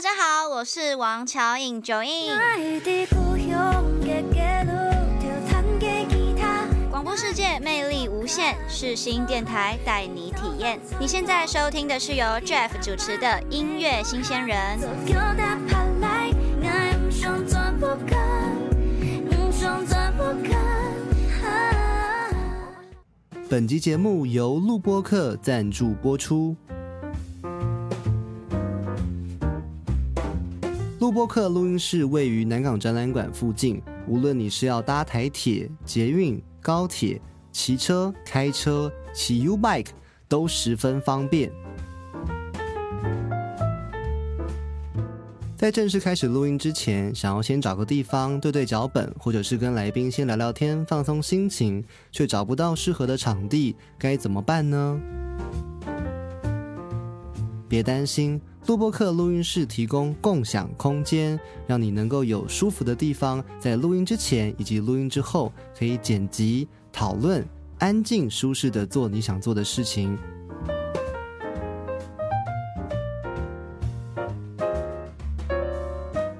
[0.00, 2.32] 大家好，我是王乔颖九印。
[6.90, 10.80] 广播世界魅力无限，是新电台带你体验。
[10.98, 14.78] 你现在收听的是由 Jeff 主持的音乐新鲜人。
[23.50, 26.56] 本集节目由录播客赞助播出。
[31.10, 37.20] 录播客录音室位于南港展览馆附近，无论你是要搭台铁、捷运、高铁、
[37.50, 39.88] 骑车、开车、骑 U bike，
[40.28, 41.50] 都十分方便。
[45.56, 55.00] 在正式开始录音之前，想要先找个地方对对脚本，或者是跟来宾先聊聊天，放松心情，却找不到适合的场地，该怎么办呢？
[57.68, 67.44] 别担心，录播客录音室提供共享空间，让你能够有舒服的地方，在录音之前以及录音之后，可以剪辑、讨论，
[67.78, 70.16] 安静舒适的做你想做的事情。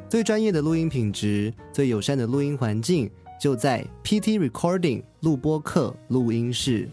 [0.09, 6.89] 最专业的录音品质，最友善的录音环境，就在 PT Recording 录播客录音室。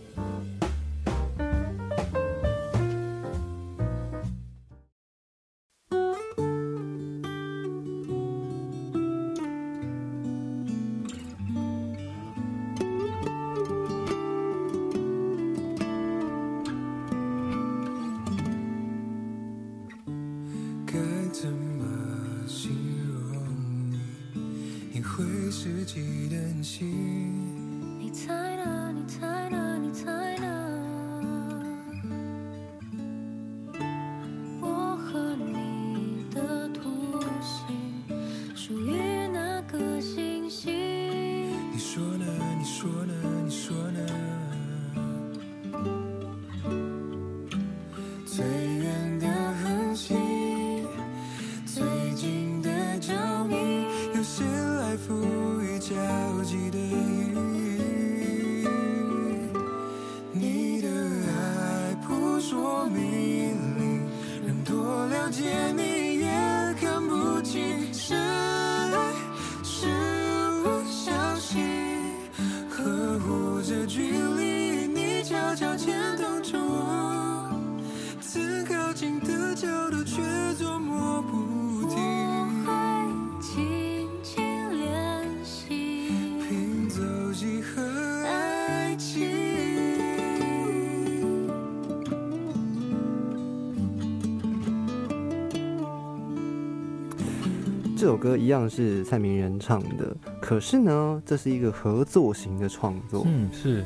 [97.98, 103.24] 这首歌一样是蔡明仁唱的，可是呢，这是一个合作型的创作。
[103.26, 103.84] 嗯，是，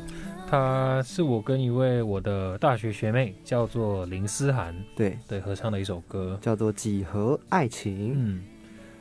[0.49, 6.37] 他是我跟一位我的大学学妹，叫做林思涵，对，对合唱的一首歌。
[6.41, 8.09] 叫做《几何爱情》。
[8.13, 8.43] 嗯，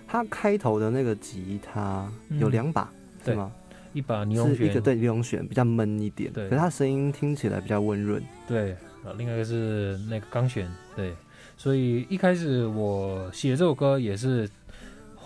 [0.07, 2.09] 他开头的那个吉他
[2.39, 2.85] 有两把，
[3.19, 3.51] 是对吗？
[3.93, 8.23] 一把尼龙一个对尼龙弦比较闷一点，对可是它声音听起来比较温润。
[8.47, 8.69] 对，
[9.03, 11.13] 然后另外一个是那个钢弦，对，
[11.57, 14.49] 所以一开始我写这首歌也是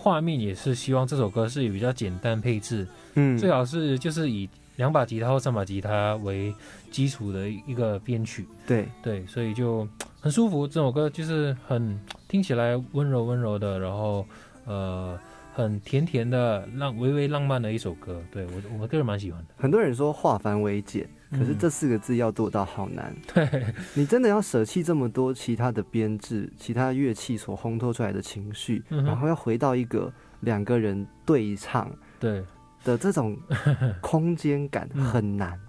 [0.05, 6.53] 画面也是希望这首歌是以比较简单配置，嗯，最好是就是以两把吉他或三把吉他为
[6.91, 9.87] 基础的一个编曲，对，对，所以就
[10.21, 10.67] 很舒服。
[10.67, 14.23] 这首歌就是很听起来温柔温柔的，然后
[14.65, 15.19] 呃
[15.55, 18.21] 很甜甜的浪微微浪漫的一首歌。
[18.31, 19.55] 对我我个人蛮喜欢的。
[19.57, 21.57] 很多人说化繁为简，可是嗯。
[21.59, 23.15] 这四个字要做到好难。
[23.33, 23.73] 对。
[23.93, 30.11] 你真的要舍弃这么多其他的编制、其他乐器所烘托出来的情绪，嗯然后要回到一个
[30.41, 32.43] 两个人对唱对。
[32.83, 33.37] 的这种
[34.01, 35.03] 空间感嗯。
[35.03, 35.59] 很难。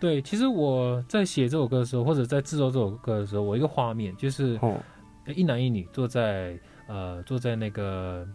[0.00, 4.80] 对，其实我在写这首歌的时候，或者在制作这首歌的时候，我一个画面就是哦，
[5.26, 6.58] 一男一女坐在
[6.88, 8.26] 呃坐在那个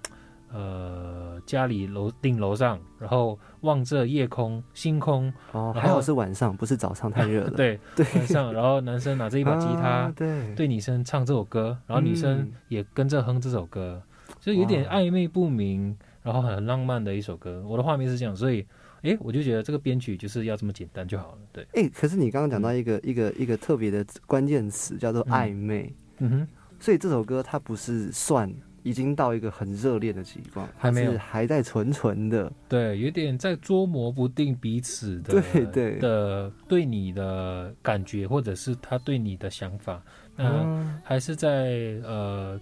[0.52, 7.52] 呃家里楼顶楼上，然后望着夜空星空，哦，还好是晚上，不是早上太热了。
[7.56, 9.88] 对对，晚上，然后男生拿着一把吉他。
[9.88, 14.02] 啊对对女生唱这首歌，然后女生嗯也跟着哼这首歌，
[14.40, 17.64] 就有点暧昧不明，然后很浪漫的一首歌。
[17.68, 18.66] 我的画面是这样，所以，
[19.04, 21.38] 哎，我就觉得这个编曲就是要这么简单就好了。
[21.52, 25.94] 对，哎、可是你刚刚讲到一个、一个一个特别的关键词，叫做嗯暧昧。
[26.20, 26.48] 嗯哼，
[26.80, 28.52] 所以这首歌它不是算
[28.88, 31.12] 已经到一个很热恋的情况，还没有。
[31.12, 32.52] 是还在纯纯的。
[32.70, 36.00] 对，有点在捉摸不定彼此的 对对。
[36.00, 40.02] 的对你的感觉，或者是他对你的想法，
[40.36, 42.62] 那嗯还是在呃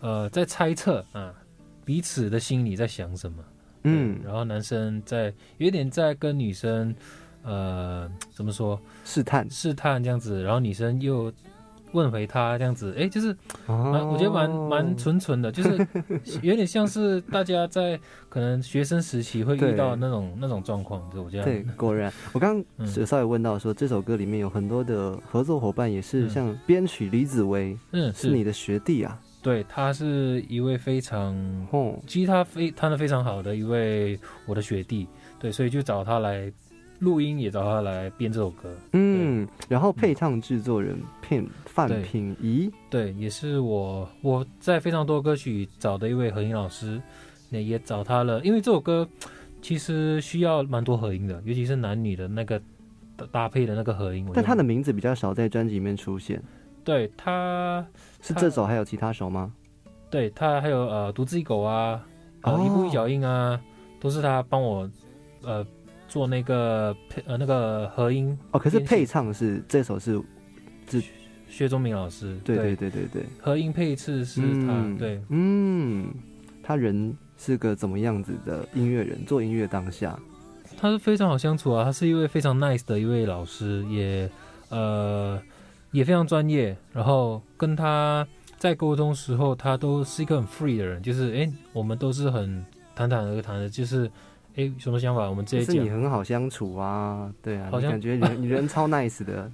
[0.00, 1.32] 呃在猜测啊
[1.84, 3.44] 彼此的心里在想什么。
[3.84, 6.94] 嗯，然后男生在有点在跟女生
[7.42, 8.78] 呃怎么说？
[9.04, 9.48] 试探。
[9.50, 11.32] 试探这样子，然后女生又
[11.92, 13.36] 问回他这样子，哎，就是
[13.66, 15.86] 蛮、哦我觉得蛮蛮纯纯的，就是
[16.42, 21.44] 有点像是大家在可能学生时期会遇到那种那种状况，就我觉得。
[21.44, 22.94] 对，果然，我刚刚嗯。
[22.96, 26.30] 有稍微问到说，这首歌里面有很多的合作伙伴，也是嗯。
[26.30, 28.30] 像编曲李子维，嗯是。
[28.30, 29.18] 你的学弟啊。
[29.42, 31.34] 对，他是一位非常
[31.70, 36.52] 哦，吉他非弹的非常好的一位我的学弟，对，所以就找他来
[37.00, 38.74] 录音，也找他来编这首歌。
[38.92, 47.00] 嗯，然后配唱制作人片范品仪，对，也是我我在非常多歌曲找的一位合音老师，
[47.48, 49.08] 那也找他了，因为这首歌
[49.60, 52.60] 其实需要蛮多合音的，尤其是男女的那个
[53.16, 54.26] 搭搭配的那个合音。
[54.32, 56.42] 但他的名字比较少在专辑里面出现，
[56.84, 57.84] 对他
[58.22, 59.52] 他是这首还有其他首吗？
[60.10, 62.04] 对他还有呃独自一狗啊，
[62.42, 63.60] 呃、哦一步一脚印啊，
[64.00, 64.90] 都是他帮我
[65.42, 65.64] 呃
[66.10, 68.36] 做那个配呃那个合音。
[68.50, 70.20] 哦，可是配唱是这首是，
[71.48, 76.12] 薛忠明老师，对对对对对，合音配次是他，嗯对，嗯，
[76.62, 79.24] 他人是个怎么样子的音乐人？
[79.24, 80.18] 做音乐当下，
[80.76, 84.28] 他是非常好相处啊，他是一位非常 nice 的一位老师，也
[84.68, 85.40] 呃
[85.92, 86.76] 也非常专业。
[86.92, 94.10] 然后跟他在沟通时候，他都是一个很 free 的人，就是诶，我们都是很坦坦而谈的，就是
[94.56, 95.28] 诶，什么想法？
[95.28, 95.90] 我们直接讲就是你。
[95.90, 99.50] 很好相处啊，对啊，好像感觉人 你人超 nice 的，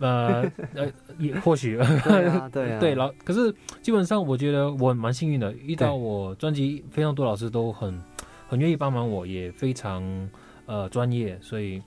[0.00, 0.42] 呃
[0.74, 1.76] 呃，也 或许。
[1.76, 8.00] 对啊对啊，对，老可是基本上我觉得我蛮幸运的，遇到我专辑非常多老师都很
[8.48, 10.02] 很愿意帮忙我，也非常
[10.66, 11.80] 呃专业，所以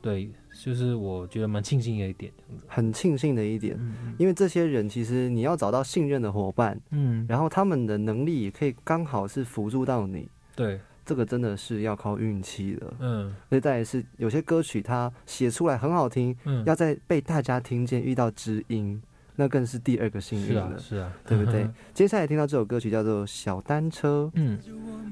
[0.00, 0.28] 对，
[0.64, 2.32] 就是我觉得蛮庆幸的一点。
[2.66, 4.14] 很庆幸的一点，嗯。
[4.18, 12.92] 因为这些人其实你要找到信任的伙伴，嗯，然后他们的能力也可以刚好是辅助到你，对，这个真的是要靠运气的。
[13.00, 19.00] 嗯所以再来是有些歌曲它写出来很好听，嗯，要在被大家听见遇到知音，
[19.36, 21.68] 那更是第二个幸运是啊了，是啊，对不对？
[21.94, 24.58] 接下来听到这首歌曲叫做《小单车》，嗯，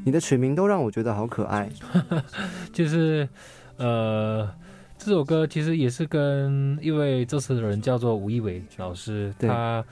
[0.04, 1.68] 你的曲名都让我觉得好可爱。
[2.72, 3.28] 就是
[3.76, 4.48] 呃。
[5.02, 9.82] 这首歌其实也是跟一位作词人叫做吴一伟老师，对他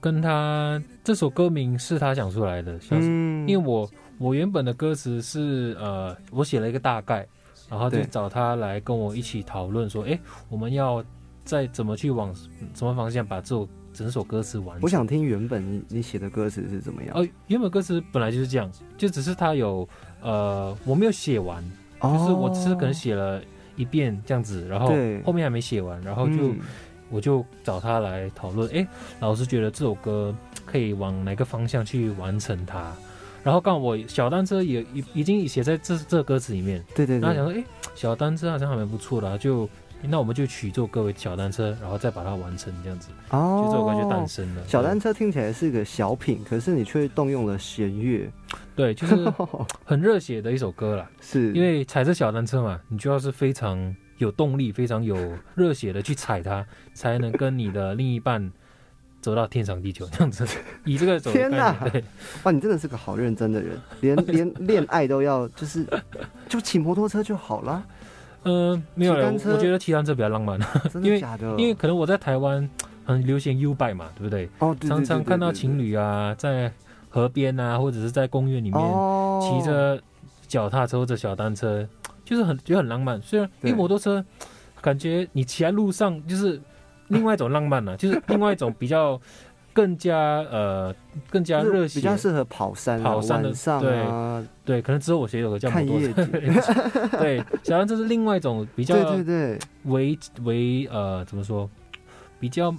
[0.00, 3.86] 跟他这首歌名是他想出来的，像是嗯因为我
[4.18, 7.26] 我原本的歌词是呃，我写了一个大概，
[7.68, 11.04] 然后就找他来跟我一起讨论说，哎，我们要
[11.44, 12.34] 再怎么去往
[12.74, 14.80] 什么方向把这首整首歌词完成。
[14.82, 17.16] 我想听原本你你写的歌词是怎么样？
[17.16, 19.88] 呃，原本歌词本来就是这样，就只是他有
[20.22, 21.62] 呃，我没有写完，
[22.02, 23.42] 就是我只是可能写了
[23.76, 24.88] 一遍这样子，然后
[25.24, 26.60] 后面还没写完，然后就、嗯
[27.08, 28.84] 我就找他来讨论，哎，
[29.20, 32.92] 老师觉得这首歌可以往哪个方向去完成它？
[33.46, 39.68] 然后刚好我小单车也已已经写在这这歌词里面，对对对，然后想说，哎，小单车好像还蛮不错的、啊，就
[40.02, 43.62] 那我们就取这首歌为小单车，然后再把它完成这样子，哦。
[43.64, 44.66] 就这首歌就诞生了。
[44.66, 48.28] 小单车听起来是个小品，可是你却动用了弦乐，
[48.74, 49.32] 对，就是
[49.84, 51.08] 很热血的一首歌啦。
[51.22, 51.52] 是。
[51.52, 55.16] 因为踩着小单车嘛，你就要是非常有动力、非常有
[55.54, 58.50] 热血的去踩它，才能跟你的另一半
[59.26, 60.46] 走到天长地久 这样子。
[60.86, 62.04] 以这个走天哪念，对，
[62.44, 65.84] 哇，你真的是个好认真的人，连连 恋爱都要就是
[66.48, 67.82] 就骑摩托车就好了，
[68.44, 70.56] 嗯、没有我觉得骑单车比较浪漫，
[70.92, 71.48] 真因为的假的？
[71.58, 72.70] 因为可能我在台湾，
[73.04, 74.48] 很流行 U 拜嘛，对不对？
[74.60, 76.72] 哦，对常常看到情侣啊，在
[77.08, 78.80] 河边啊，或者是在公园里面
[79.40, 80.00] 骑着
[80.46, 81.84] 脚踏车或者小单车，
[82.24, 83.20] 就是很觉得很浪漫。
[83.20, 84.24] 虽然因为摩托车，
[84.80, 86.60] 感觉你骑在路上就是
[87.08, 89.20] 另外一种浪漫呢， 就是另外一种比较
[89.72, 90.16] 更加
[90.50, 90.94] 呃
[91.30, 94.46] 更加热血，比较适合跑山、跑山的上啊。
[94.64, 96.30] 对，可能之后我学有个叫看夜景。
[97.18, 101.68] 对，小杨，这是另外一种比较对对对，为为呃怎么说，
[102.40, 102.74] 比较。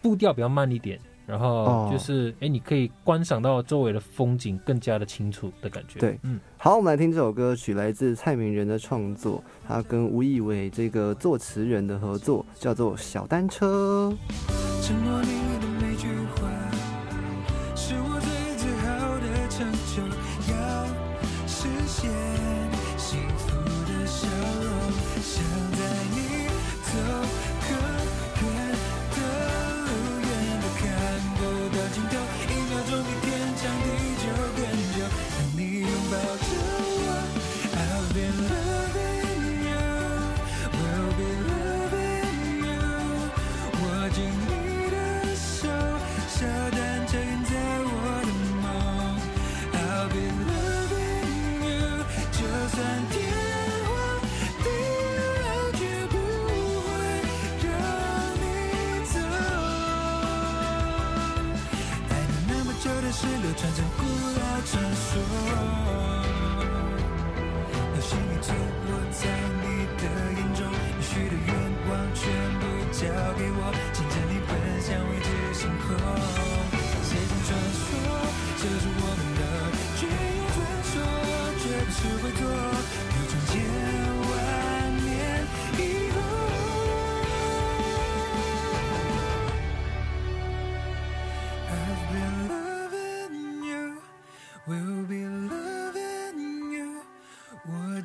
[0.00, 0.96] 步调比较慢一点，
[1.28, 6.00] 然后就是哎，你可以观赏到周围的风景更加的清楚的感觉。
[6.00, 14.10] 对，嗯，好，我们来听这首歌曲，来自蔡明仁的创作，他跟吴以伟这个作词人的合作，叫做《小单车》。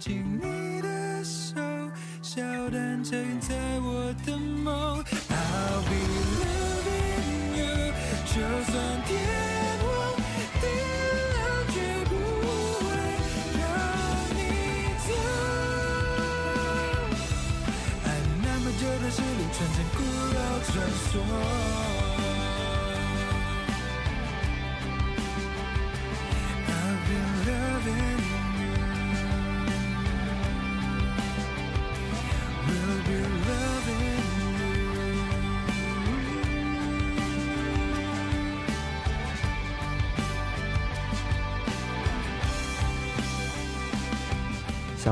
[0.05, 0.52] watching me.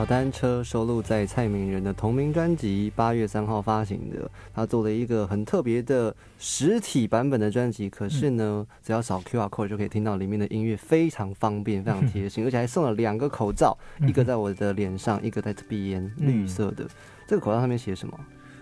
[0.01, 4.27] 小单车收录在蔡明仁的同名专辑，八月三号发行的。
[4.51, 16.87] 他做了一个很特别的实体版本的专辑，可是呢，只要扫 QR code 就可以听到里面的音乐，非常方便，非常贴心， 而且还送了两个口罩，一个在我的脸上，一个在这边，绿色的。
[17.27, 18.19] 这个口罩上面写什么？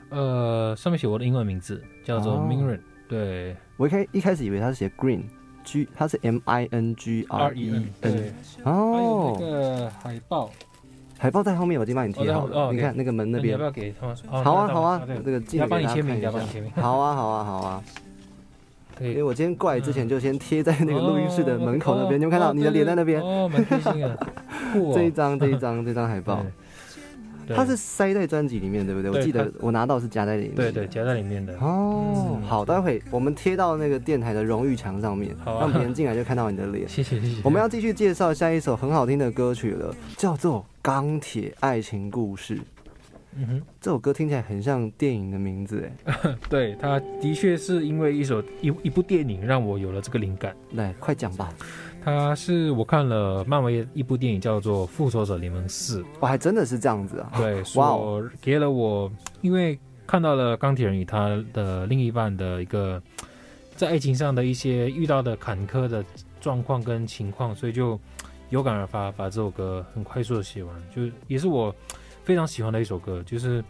[0.10, 2.82] 呃，上面写我的英文名字，叫做 Mingren。
[3.08, 8.34] 对我一开一开始以为他是写 Green，G，他是 M I N G R E N。
[8.66, 10.52] 哦，那个海报。
[11.22, 12.72] 海报在后面，我已经帮你贴好了。
[12.72, 14.16] 你看那个门那边，要不要给他们？
[14.44, 16.72] 好啊，好啊，这个要帮你签名，要帮你签名。
[16.72, 17.84] 好啊，好啊，好啊。
[19.02, 23.22] 因为我今天过来之前就先贴在那个录音室的门口那边，你有看到你的脸在那边？
[23.22, 24.18] 哦，蛮贴心的。
[24.94, 26.42] 这一张，这一张，这张海报。
[27.56, 29.12] 它是塞在专辑里面，对不对？
[29.12, 30.56] 我记得我拿到是夹在里面。
[30.56, 31.54] 对对，夹在里面的。
[31.60, 36.88] 哦，好，待会我们贴到那个电台的荣誉墙上面，让别人进来就看到你的脸。
[36.88, 37.42] 谢谢谢谢。
[37.44, 42.58] 我们要继续介绍下一首很好听的歌曲了，叫做《钢铁爱情故事》。
[43.36, 46.36] 嗯哼，这首歌听起来很像电影的名字，哎。
[46.50, 50.56] 对，它的确是因为一首一一部电影让我有了这个灵感。
[50.72, 51.54] 来，快讲吧。
[52.04, 57.32] 它是我看了漫威一部电影叫做《复仇者联盟四》，我还真的是这样子啊！
[57.38, 57.98] 对，哇，
[58.42, 59.78] 给了我，因为
[60.08, 63.02] 看到了钢铁人与他的另一半的一个
[63.76, 66.04] 在爱情上的一些遇到的坎坷的
[66.40, 68.00] 状况跟情况，所以就
[68.50, 71.76] 有感而发，把这首歌很快速的写完，就也是我
[72.24, 73.64] 非常喜欢的一首歌，就是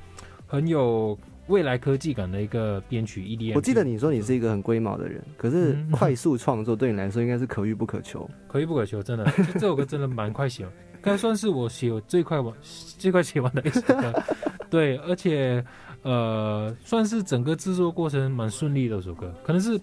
[0.47, 1.17] 很有。
[1.49, 3.55] 未来科技感的一个编曲 EDM。
[3.55, 8.29] 我记得你说你是一个很龟毛的人，可是快速创作对你来说应该是可遇不可求。
[8.47, 9.25] 可遇不可求，真的，
[9.55, 10.65] 这首歌真的蛮快写，
[11.01, 14.23] 该算是我写最快完、最快写完的一首歌。
[14.69, 15.63] 对，而且
[16.03, 19.33] 呃，算是整个制作过程蛮顺利的一首歌。
[19.43, 19.79] 可能是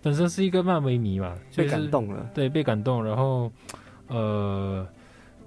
[0.00, 2.30] 本身是一个漫威迷嘛，被感动了。
[2.32, 3.52] 对，被感动，然后
[4.08, 4.86] 呃，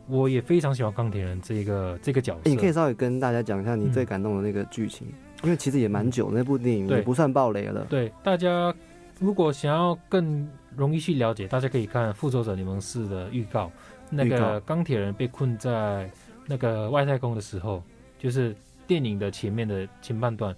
[0.07, 2.41] 我也非常喜欢钢铁人这个这个角色。
[2.45, 5.07] 你可以稍微跟大家讲一下你最感动的那个剧情。
[5.45, 7.85] 因为其实也蛮久，那部电影对也不算爆雷了。
[7.89, 8.73] 对大家
[9.19, 13.71] 如果想要更容易去了解，大家可以看《复仇者联盟四》的预告。
[14.09, 16.09] 那个钢铁人被困在
[16.45, 17.81] 那个外太空的时候，
[18.19, 20.55] 就是电影的前面的前半段，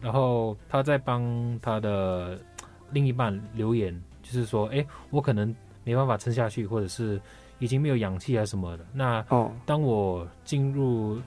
[0.00, 2.38] 然后他在帮他的
[2.90, 5.54] 另一半留言，就是说，哎，我可能
[5.84, 7.20] 没办法撑下去，或者是
[7.58, 8.86] 已经没有氧气啊什么的。
[8.92, 11.20] 那哦，当我进入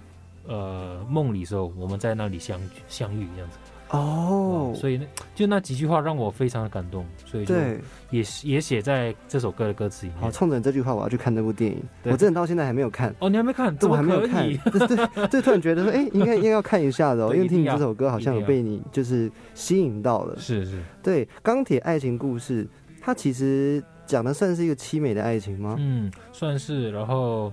[0.51, 3.57] 呃梦里时候，我们在那里相相遇这样子。
[3.89, 7.77] 哦哇，所以那就那几句话让我非常的感动，所以就对，
[8.09, 11.83] 也也写在这首歌的歌词里面好，冲着这句话，我要去看这部电影。
[12.01, 13.77] 对我真的到现在还没有看，哦，你还没看？
[13.77, 20.37] 这我还没有看对对对，突然觉得说，哎，应该应该要看一下的哦，因为听你这首歌好像有被你就是吸引到了。
[20.39, 22.65] 是是，对，钢铁爱情故事，
[23.01, 25.75] 它其实讲的算是一个凄美的爱情吗？
[25.77, 26.89] 嗯，算是。
[26.91, 27.51] 然后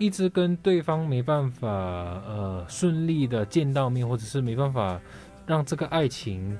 [0.00, 5.00] 一直跟对方没办法呃顺利的见到面，或者是没办法
[5.46, 6.58] 让这个爱情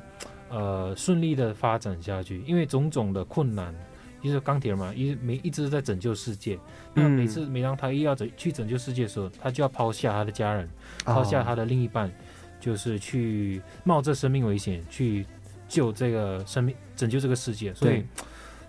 [0.51, 3.74] 呃顺利的发展下去，因为种种的困难。
[4.22, 6.59] 就是钢铁人嘛，一每一直在拯救世界。
[6.93, 10.68] 那嗯每次每当他一要拯去拯救世界的时候，他就要抛下他的家人，
[11.07, 12.12] 抛下他的的另一半，
[12.61, 15.24] 就是去冒着生命危险去
[15.66, 18.05] 救这个生命，拯救这个世界，所以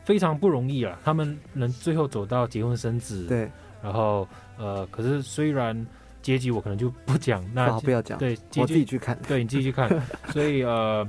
[0.06, 0.98] 非常不容易啊。
[1.04, 3.52] 他们能最后走到结婚生子，，对，
[3.84, 4.28] 然后
[4.58, 5.86] 呃，可是虽然
[6.22, 9.18] 结局我可能就不讲，那好不要讲，对结我自己去看。
[9.28, 9.90] 对你自己去看，
[10.32, 11.08] 所以呃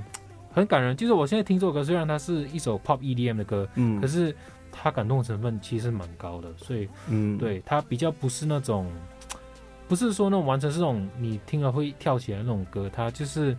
[0.53, 0.97] 很感人。
[0.97, 4.35] 就是我现在听这首歌，虽然它是一首 pop EDM 的歌，嗯，可是
[4.71, 8.91] 它感动成分其实蛮高的，所以嗯，对，它比较不是那种，
[9.87, 13.55] 不是说那种完全是那种你听了会跳起来那种歌，它就是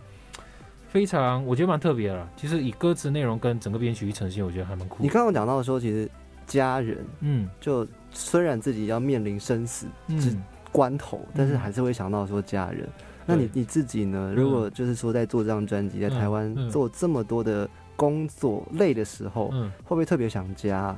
[0.88, 2.28] 非常我觉得蛮特别的啦。
[2.36, 5.02] 其实以歌词内容跟整个编曲一呈现，我觉得还蛮酷。
[5.02, 6.10] 你刚刚讲到的时候，其实
[6.46, 9.86] 家人嗯就虽然自己要面临生死
[10.18, 10.42] 是嗯，
[10.72, 12.88] 关头，但是还是会想到说家人。
[13.26, 14.32] 那你你自己呢？
[14.36, 20.96] 如果就是说在做这张专辑，在台湾嗯做这么多的工作累的时候，嗯，会不会特别想家？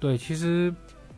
[0.00, 0.74] 对，其实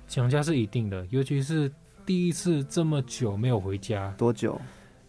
[0.07, 1.71] 想家是一定的，尤其是
[2.05, 4.61] 第一次这么久没有回家，多久？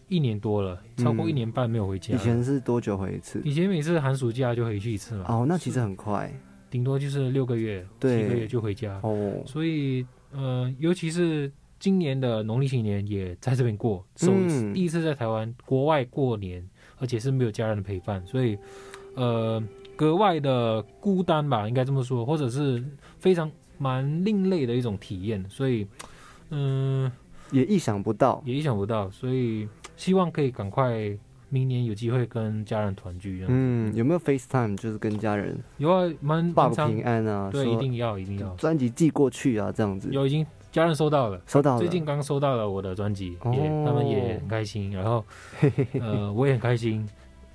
[0.08, 2.14] 一年多了，超过嗯一年半没有回家。
[2.14, 3.40] 以前是多久回一次？
[3.44, 6.30] 以前每次寒暑假就回去一次嘛，哦，那其实很快
[6.70, 9.00] 顶多就是六个月、对七个月就回家。
[9.02, 9.42] 哦。
[9.46, 16.66] 所以呃，尤其是今年的农历新年也在这边过，首、嗯第一次在台湾国外过年，
[16.98, 18.56] 而且是没有家人的陪伴，所以
[19.14, 19.62] 呃
[19.94, 22.82] 格外的孤单吧，应该这么说，或者是
[23.18, 25.86] 非常蛮另类的一种体验，所以
[26.50, 27.10] 嗯、
[27.50, 28.42] 也意想不到。
[28.44, 31.16] 也意想不到，所以希望可以赶快
[31.52, 33.44] 明年有机会跟家人团聚。
[33.46, 37.50] 嗯，有没有 FaceTime 就是跟家人有啊，蛮报平安啊？
[37.52, 40.08] 对，一定要一定要专辑寄过去啊，这样子。
[40.10, 41.38] 有已经家人收到了。
[41.46, 41.78] 收到了。
[41.78, 45.22] 最近刚收到了我的专辑，哦也他们也很开心，然后
[46.00, 47.06] 呃我也很开心。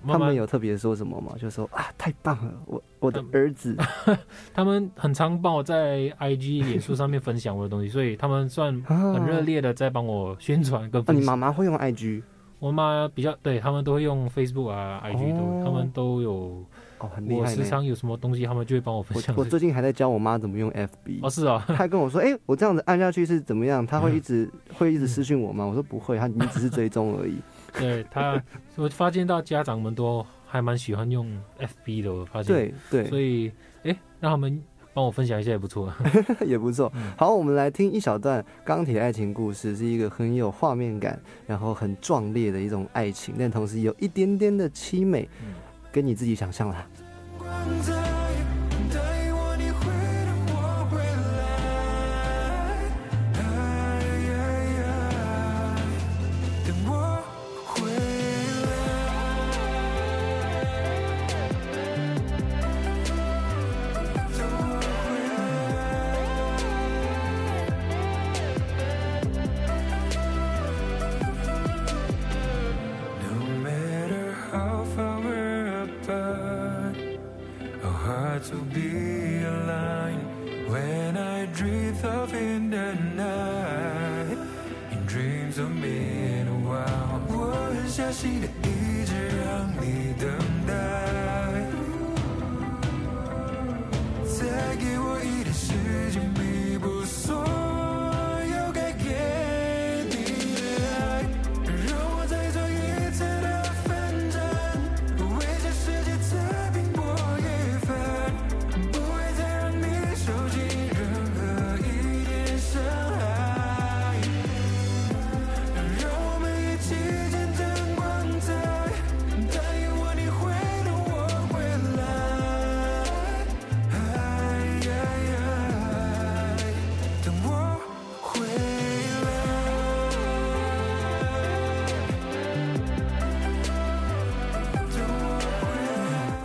[0.08, 1.34] 他们有特别说什么吗？
[1.39, 3.76] 就说啊，太棒了，我我的嗯儿子
[4.54, 11.22] 他们很常帮我在 IG、脸书上面分享我的东西，所以他们算啊很热烈的在帮我宣传跟啊，你。
[11.22, 12.22] 妈妈会用 IG
[12.60, 16.66] 我妈比较对他们都会用 Facebook 啊、IG 都，哦他们都有。
[16.99, 17.55] 哦，很厉我害我。
[17.55, 19.36] 时常有什么东西，他们就会帮我分享。
[19.38, 23.86] 我我最近还在教我妈怎么用 FB，哦是哦， 她跟我说，哎、我这样子按下去是怎么样？
[23.86, 25.64] 她会一直、嗯会一直私讯我吗？
[25.64, 27.36] 我说不会，她你只是追踪而已。
[27.78, 28.41] 对她，
[28.76, 31.28] 我发现到家长们都还蛮喜欢用
[31.60, 32.55] FB 的，我发现。
[32.55, 33.51] 对对，所以
[33.84, 34.60] 哎，让他们
[34.98, 35.93] 帮我分享一下也不错。
[36.43, 37.12] 也不错嗯。
[37.16, 45.54] 好，我们来听一小段《钢铁爱情故事》，是一个很有画面感，然后很壮烈的一种爱情，但同时有一点点的凄美，嗯
[45.91, 46.88] 跟你自己想象啦。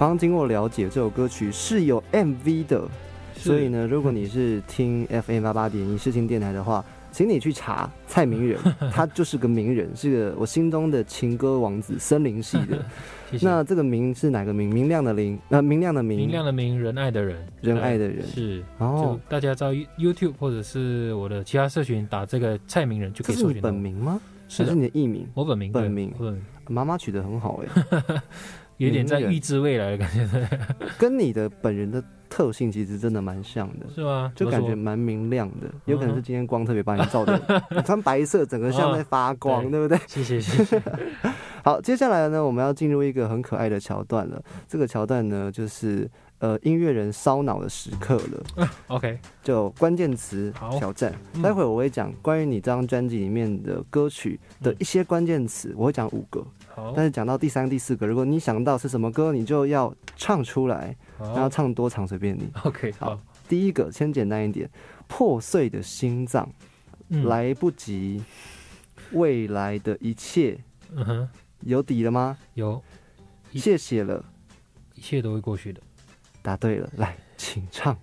[0.03, 2.83] 刚刚经过了解，这首歌曲是有 MV 的，
[3.37, 8.59] 所以呢， 如果你是听 FM 八八点一视听电台的话，请你去查蔡明仁，
[8.91, 12.85] 他就是个名人，是个我心中的情歌王子，森林系的。
[13.31, 13.47] 谢谢。
[13.47, 14.69] 那这个明是哪个明？
[14.69, 18.27] 明亮的明，呃，明亮的明，明亮的明，仁爱的人，仁爱的人。
[18.27, 24.21] 是，然后，大家到 YouTube 或者是我的其他社群打这个蔡明仁就可以搜寻到本名吗？
[24.49, 25.29] 是是，你的艺名？
[25.33, 26.13] 我本名，本名
[26.69, 28.23] 妈妈取得很好哎，
[28.87, 30.29] 有点在预知未来的感觉，
[30.99, 33.87] 跟你的本人的特性其实真的蛮像的。
[33.95, 34.33] 是吗？
[34.35, 39.99] 就感觉蛮明亮的，有可能是今天光特别把你照的， 你穿白色，整个像在发光，对对不对？
[39.99, 40.83] 说谢谢谢谢。
[41.65, 44.43] 好，接下来呢，我们要进入一个很可爱的桥段了。
[44.67, 46.11] 这个桥段呢，就是
[46.41, 51.13] 呃音乐人烧脑的时刻了，OK，就关键词挑战。
[51.35, 56.45] 嗯待会我会讲关于你这张专辑里面的歌曲的一些关键词，我会讲五个，
[56.75, 62.51] 好，但是讲到第三、第四个，如果你想到是什么歌，你就要唱出来，然后唱多长随便你。
[62.65, 64.71] ，OK，好好，第一个先简单一点，
[65.07, 66.49] 破碎的心脏。
[67.09, 68.23] 嗯，来不及，
[69.13, 70.59] 未来的一切
[70.93, 71.29] 嗯哼，
[71.61, 72.39] 有底了吗？
[72.55, 72.83] 有，
[73.53, 74.25] 谢谢了，
[74.95, 75.81] 一切都会过去的。
[76.41, 77.95] 答对了，来，请唱。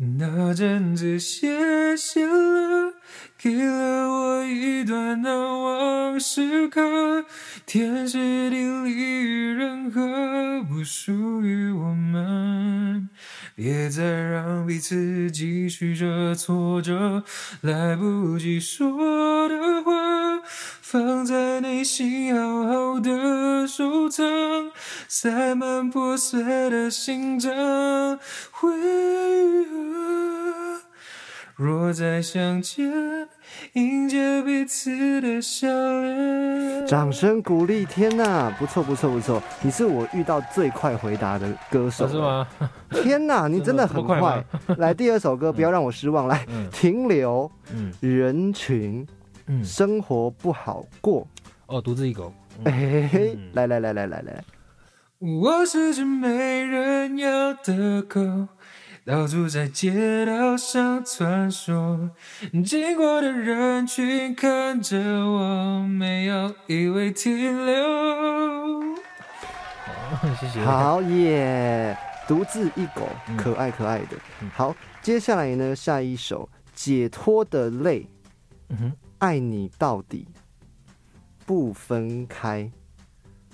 [0.00, 2.94] 那阵子谢谢了，
[3.36, 7.24] 给了我一段难忘时刻，
[7.66, 13.08] 天时地利与人和不属于我们，
[13.56, 17.24] 别再让彼此继续着挫折，
[17.62, 19.92] 来不及说的话，
[20.90, 24.24] 放在内心好好的收藏，
[25.06, 27.52] 塞满破碎的心脏，
[28.50, 30.80] 会愈合。
[31.56, 32.90] 若再相见，
[33.74, 36.86] 迎接彼此的笑脸。
[36.86, 37.84] 掌声鼓励！
[37.84, 42.16] 天哪，不错不错不错，你是我遇到最快回答的歌手，哦是？
[42.18, 42.48] 吗？
[43.02, 44.42] 天哪， 你真的很快快。
[44.78, 46.26] 来，第二首歌，不要让我失望。
[46.26, 49.06] 来，嗯停留嗯人群，
[49.48, 51.26] 嗯，生活不好过。
[51.66, 52.32] 哦，独自一狗。
[52.64, 54.44] 嘿嘿来来来来来来，
[55.18, 58.48] 我是只没人要的狗，
[59.04, 62.10] 到处在街道上穿梭，
[62.64, 67.74] 经过的人群看着我，没有一位停留。
[70.40, 70.60] 谢谢。
[70.60, 71.96] 好耶！
[72.26, 74.50] 独自一狗，嗯可爱可爱的嗯。
[74.52, 78.00] 好，接下来呢，下一首《解脱的泪》。
[78.70, 80.28] 嗯哼，爱你到底，
[81.44, 82.70] 不分开，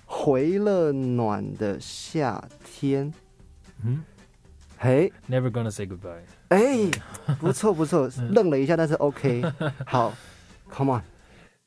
[0.04, 3.12] 回了暖的夏天。
[3.82, 4.04] 嗯
[4.76, 6.24] 嘿，，Never gonna say goodbye。
[6.48, 6.90] 哎，
[7.40, 9.42] 不错不错，愣了一下，但是 OK。
[9.86, 10.12] 好
[10.70, 11.00] ，Come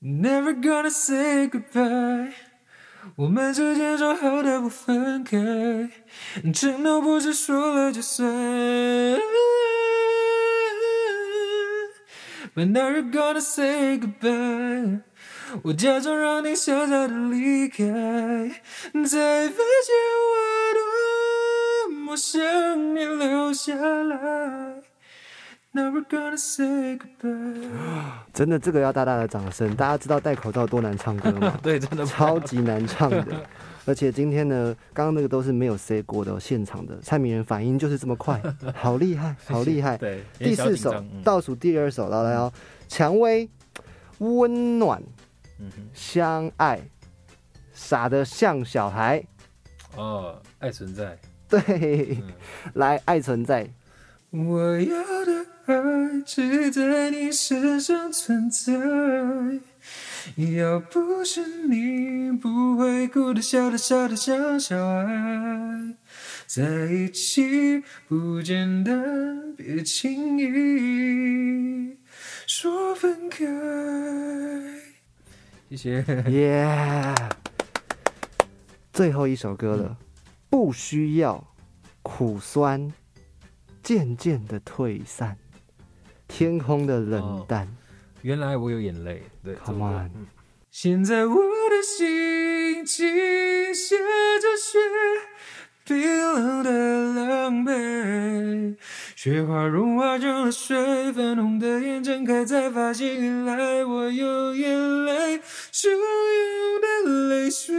[0.02, 2.34] on，Never gonna say goodbye。
[3.16, 5.38] 我们之间说好的不分开，
[6.54, 8.28] 承诺不是说了就算。
[12.58, 15.02] But now you're gonna say goodbye。
[15.62, 17.84] 我假装让你潇洒的离开，
[18.94, 19.94] 才发现
[20.26, 20.34] 我
[20.74, 24.18] 多么想你留下来。
[25.72, 27.70] Now we're gonna say goodbye。
[28.34, 29.76] 真的这个要大大的掌声。
[29.76, 31.56] 大家知道戴口罩多难唱歌吗？
[31.62, 33.24] 对，真的超级难唱的。
[33.88, 38.40] 而且今天呢，刚刚那个都是没有 say 过的哦，现场的蔡明仁反应就是这么快，
[38.76, 39.96] 好厉害，好厉害。
[39.98, 42.52] 对，第四首嗯倒数第二首，来来哦，
[42.90, 43.50] 蔷薇，
[44.20, 45.02] 温暖，
[45.60, 46.82] 嗯，相爱，
[47.74, 49.24] 傻的像小孩。
[49.96, 51.18] 哦，爱存在。
[51.48, 52.34] 对，嗯
[52.74, 53.68] 来，爱存在。
[54.32, 58.74] 我要的爱只在你身上存在，
[60.36, 65.96] 要不是你不会哭得笑得傻得像小孩，
[66.46, 71.98] 在一起不简单，别轻易
[72.46, 73.46] 说分开。
[75.70, 76.06] 谢谢。
[76.30, 77.16] 耶、
[78.94, 79.98] 最后一首歌了，
[80.50, 81.44] 不需要
[82.04, 82.94] 苦酸，
[83.82, 85.38] 渐渐的退散，
[86.28, 87.68] 天空的冷淡。
[88.28, 89.24] 原来我有眼泪。
[89.42, 90.28] 对 Come on 嗯
[90.70, 93.08] 现在我的心情
[93.74, 93.96] 下
[94.42, 94.78] 着雪，
[95.86, 95.98] 冰
[96.34, 96.70] 冷的
[97.14, 98.76] 狼狈，
[99.16, 105.40] 雪花融化成了水，粉红的眼睁开，才发现原来我有眼泪，
[105.72, 107.74] 汹涌的泪水，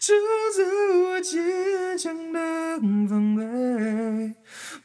[0.00, 0.16] 冲
[0.56, 0.62] 走
[1.10, 2.40] 我坚强的
[3.06, 4.34] 防备，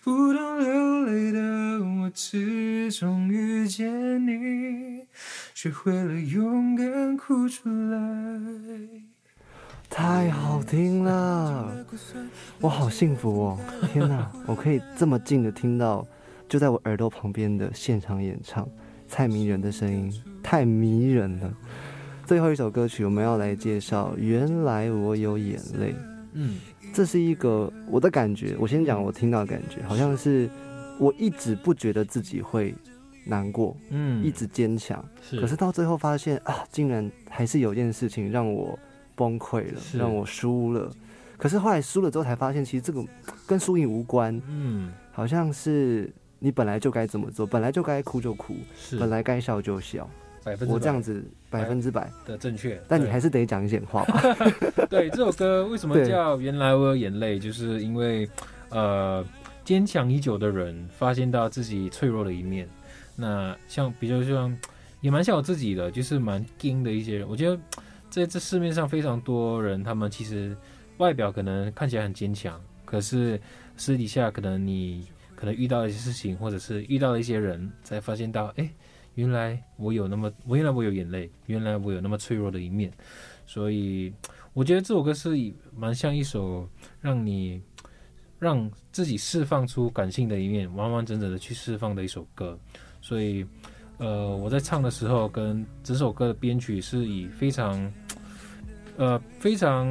[0.04, 1.40] 不懂流泪的
[1.80, 5.06] 我，自从遇见你，
[5.54, 8.00] 学会了勇敢哭出来。
[9.88, 11.86] 太好听了，
[12.60, 13.60] 我好幸福哦！
[13.94, 16.04] 天哪，我可以这么近的听到，
[16.50, 18.68] 就在我耳朵旁边的现场演唱，
[19.08, 21.54] 蔡明仁的声音太迷人了。
[22.26, 25.92] 最后一首歌曲，我们要来介绍《原来我有眼泪》。
[26.34, 26.58] 嗯，
[26.94, 30.50] 这是一个我的感觉，我先讲我听到的感觉，好像是
[31.00, 32.74] 我一直不觉得自己会
[33.26, 38.78] 难过，嗯，一直坚强，是，可是到最后发现啊，竟然还是有件事情让我。
[39.14, 40.90] 崩溃了，让我输了。
[41.38, 43.06] 可是后来输了之后才发现，其实这个
[43.46, 44.42] 跟输赢无关。
[44.48, 50.10] 嗯，好像是你本来就该怎么做，本来就该哭就哭，是本来该笑就笑。
[50.44, 54.22] 百分之我这样子百分之百的正确，但你还是得讲一点话吧。
[54.90, 57.38] 对，这首歌为什么叫《原来我有眼泪》？
[57.42, 58.30] 就是因为
[58.70, 59.26] 呃，
[59.64, 62.68] 坚强已久的人发现到自己脆弱的一面。
[63.16, 64.58] 那像比较像，
[65.02, 67.28] 也蛮像我自己的，就是蛮硬的一些人。
[67.28, 67.60] 我觉得。
[68.12, 70.54] 在这市面上非常多人，他们其实
[70.98, 73.40] 外表可能看起来很坚强，可是
[73.78, 78.70] 私底下可能你可能遇到一些事情，或者是遇到了一些人，才发现到，哎，
[79.16, 82.92] 原来我有那么，我原来我有眼泪，原来我有那么脆弱的一面。
[83.46, 84.14] 所以
[84.54, 85.30] 我觉得这首歌是
[85.76, 86.68] 蛮像一首
[87.00, 87.62] 让你
[88.40, 92.58] 让自己释放出感性的一面，完完整整的去释放的一首歌。
[93.02, 93.46] 所以。
[93.98, 97.94] 呃，我在唱的时候，跟整首歌的编曲是以非常，
[98.98, 99.86] 呃，非常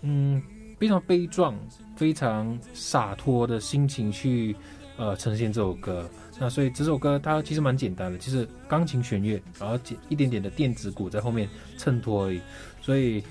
[0.00, 0.42] 嗯，
[0.80, 1.56] 非常悲壮、
[1.94, 4.56] 非常洒脱的心情去
[4.96, 6.10] 呃呈现这首歌。
[6.38, 12.40] 那所以这首歌它其实蛮简单的，就是钢琴弦乐，然后简一点点的电子鼓在后面衬托而已。
[12.80, 13.22] 所以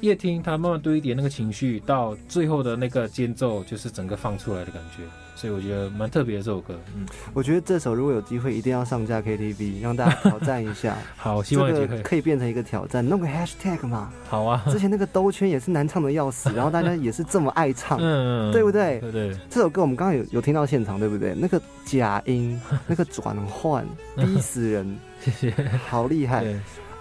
[0.00, 5.02] 越听它慢慢堆叠那个情绪，到最后的那个间奏，就是整个放出来的感觉。
[5.34, 10.96] 所以我觉得蛮特别的这首歌，嗯，我觉得这首如果有机会，一定要上架 KTV，让大家挑战一下。
[11.14, 14.10] 好，希望这个可以变成一个挑战，弄个 Hashtag 嘛。
[14.30, 18.98] 好啊，之前那个兜圈也是难唱的要死， 然后大家也是这么爱唱，嗯，对不对？
[19.00, 19.36] 对对。
[19.50, 21.34] 这首歌我们刚刚有有听到现场，对不对？
[21.36, 23.86] 那个假音， 那个转换，
[24.16, 25.50] 逼死人，谢谢，
[25.86, 26.46] 好厉害。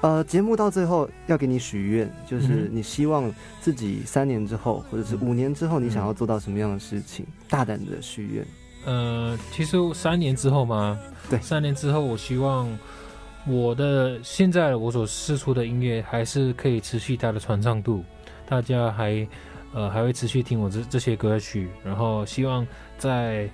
[0.01, 7.25] 呃，节目到最后要给你许愿，就是你希望自己三年之后，或者是五年之后，你想要做到什么样的事情？
[7.49, 8.45] 大胆的许愿。
[8.85, 10.99] 呃，其实三年之后嘛？
[11.27, 12.69] 对，三年之后，我希望
[13.47, 18.03] 我的现在我所试出的音乐还是可以持续它的传唱度，
[18.47, 19.27] 大家还
[19.73, 22.67] 呃还会持续听我这这些歌曲，然后希望
[22.99, 23.49] 在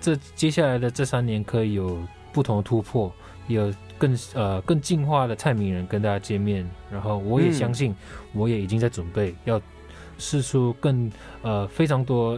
[0.00, 1.98] 这接下来的这三年可以有
[2.32, 3.12] 不同的突破，
[3.48, 3.70] 有。
[4.02, 7.94] 更呃更进化的蔡明人跟大家见面，然后我也相信，
[8.32, 9.62] 我也已经在准备要
[10.18, 11.08] 试出更
[11.42, 12.36] 呃非常多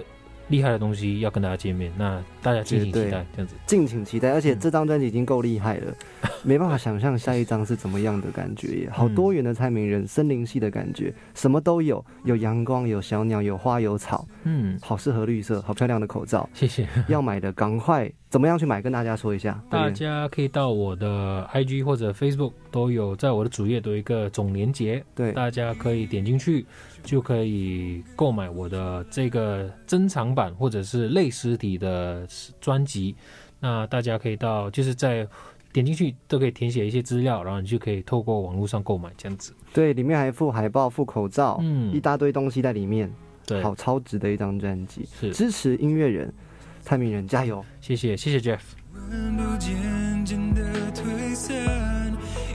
[0.49, 4.32] 厉害的东西要跟大家见面，那大家敬请期待这样子，敬请期待。
[4.32, 5.95] 而且这张专辑已经够厉害了，
[6.45, 16.86] 没办法想象下一张是怎么样的感觉耶，好多元的蔡明人，森林系的感觉，什么都有，有阳光，有小鸟，有花，有草，嗯，好适合绿色，好漂亮的口罩，谢谢。
[17.09, 18.11] 要买的赶快。
[18.30, 18.82] 怎么样去买？
[18.82, 19.62] 跟大家说一下。
[19.70, 26.66] 大家可以到我的 IG 或者 Facebook 都有，在我的主页都有一个总连接，对，大家可以点进去，
[27.05, 32.26] 就可以购买我的这个珍藏版或者是类实体的
[32.61, 33.14] 专辑。
[33.61, 35.24] 那大家可以到，就是在
[35.72, 39.55] 点进去都可以填写一些资料，然后你就可以透过网络上购买这样子。
[39.72, 43.12] 对，里面还附海报、附口罩，嗯，一大堆东西在里面。
[43.46, 46.32] 对，好超值的一张专辑，是支持音乐人。
[46.80, 47.64] 蔡明人加油！
[47.80, 48.61] 谢谢谢谢 Jeff。
[48.94, 50.62] 温度渐渐的
[50.94, 51.55] 退散，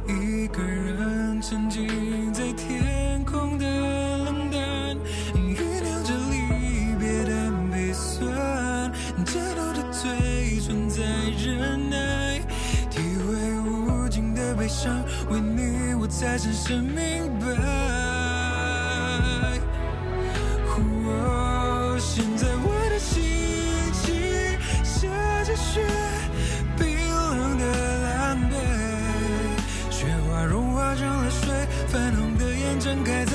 [0.08, 1.88] 一个人沉浸
[16.20, 17.46] 才真正明白，
[20.68, 23.24] 哦，现在我的心
[23.94, 24.14] 情，
[24.84, 25.08] 下
[25.46, 25.82] 着雪，
[26.78, 27.64] 冰冷的
[28.04, 28.52] 狼狈，
[29.90, 33.29] 雪花融化成了水，泛红的眼睁开。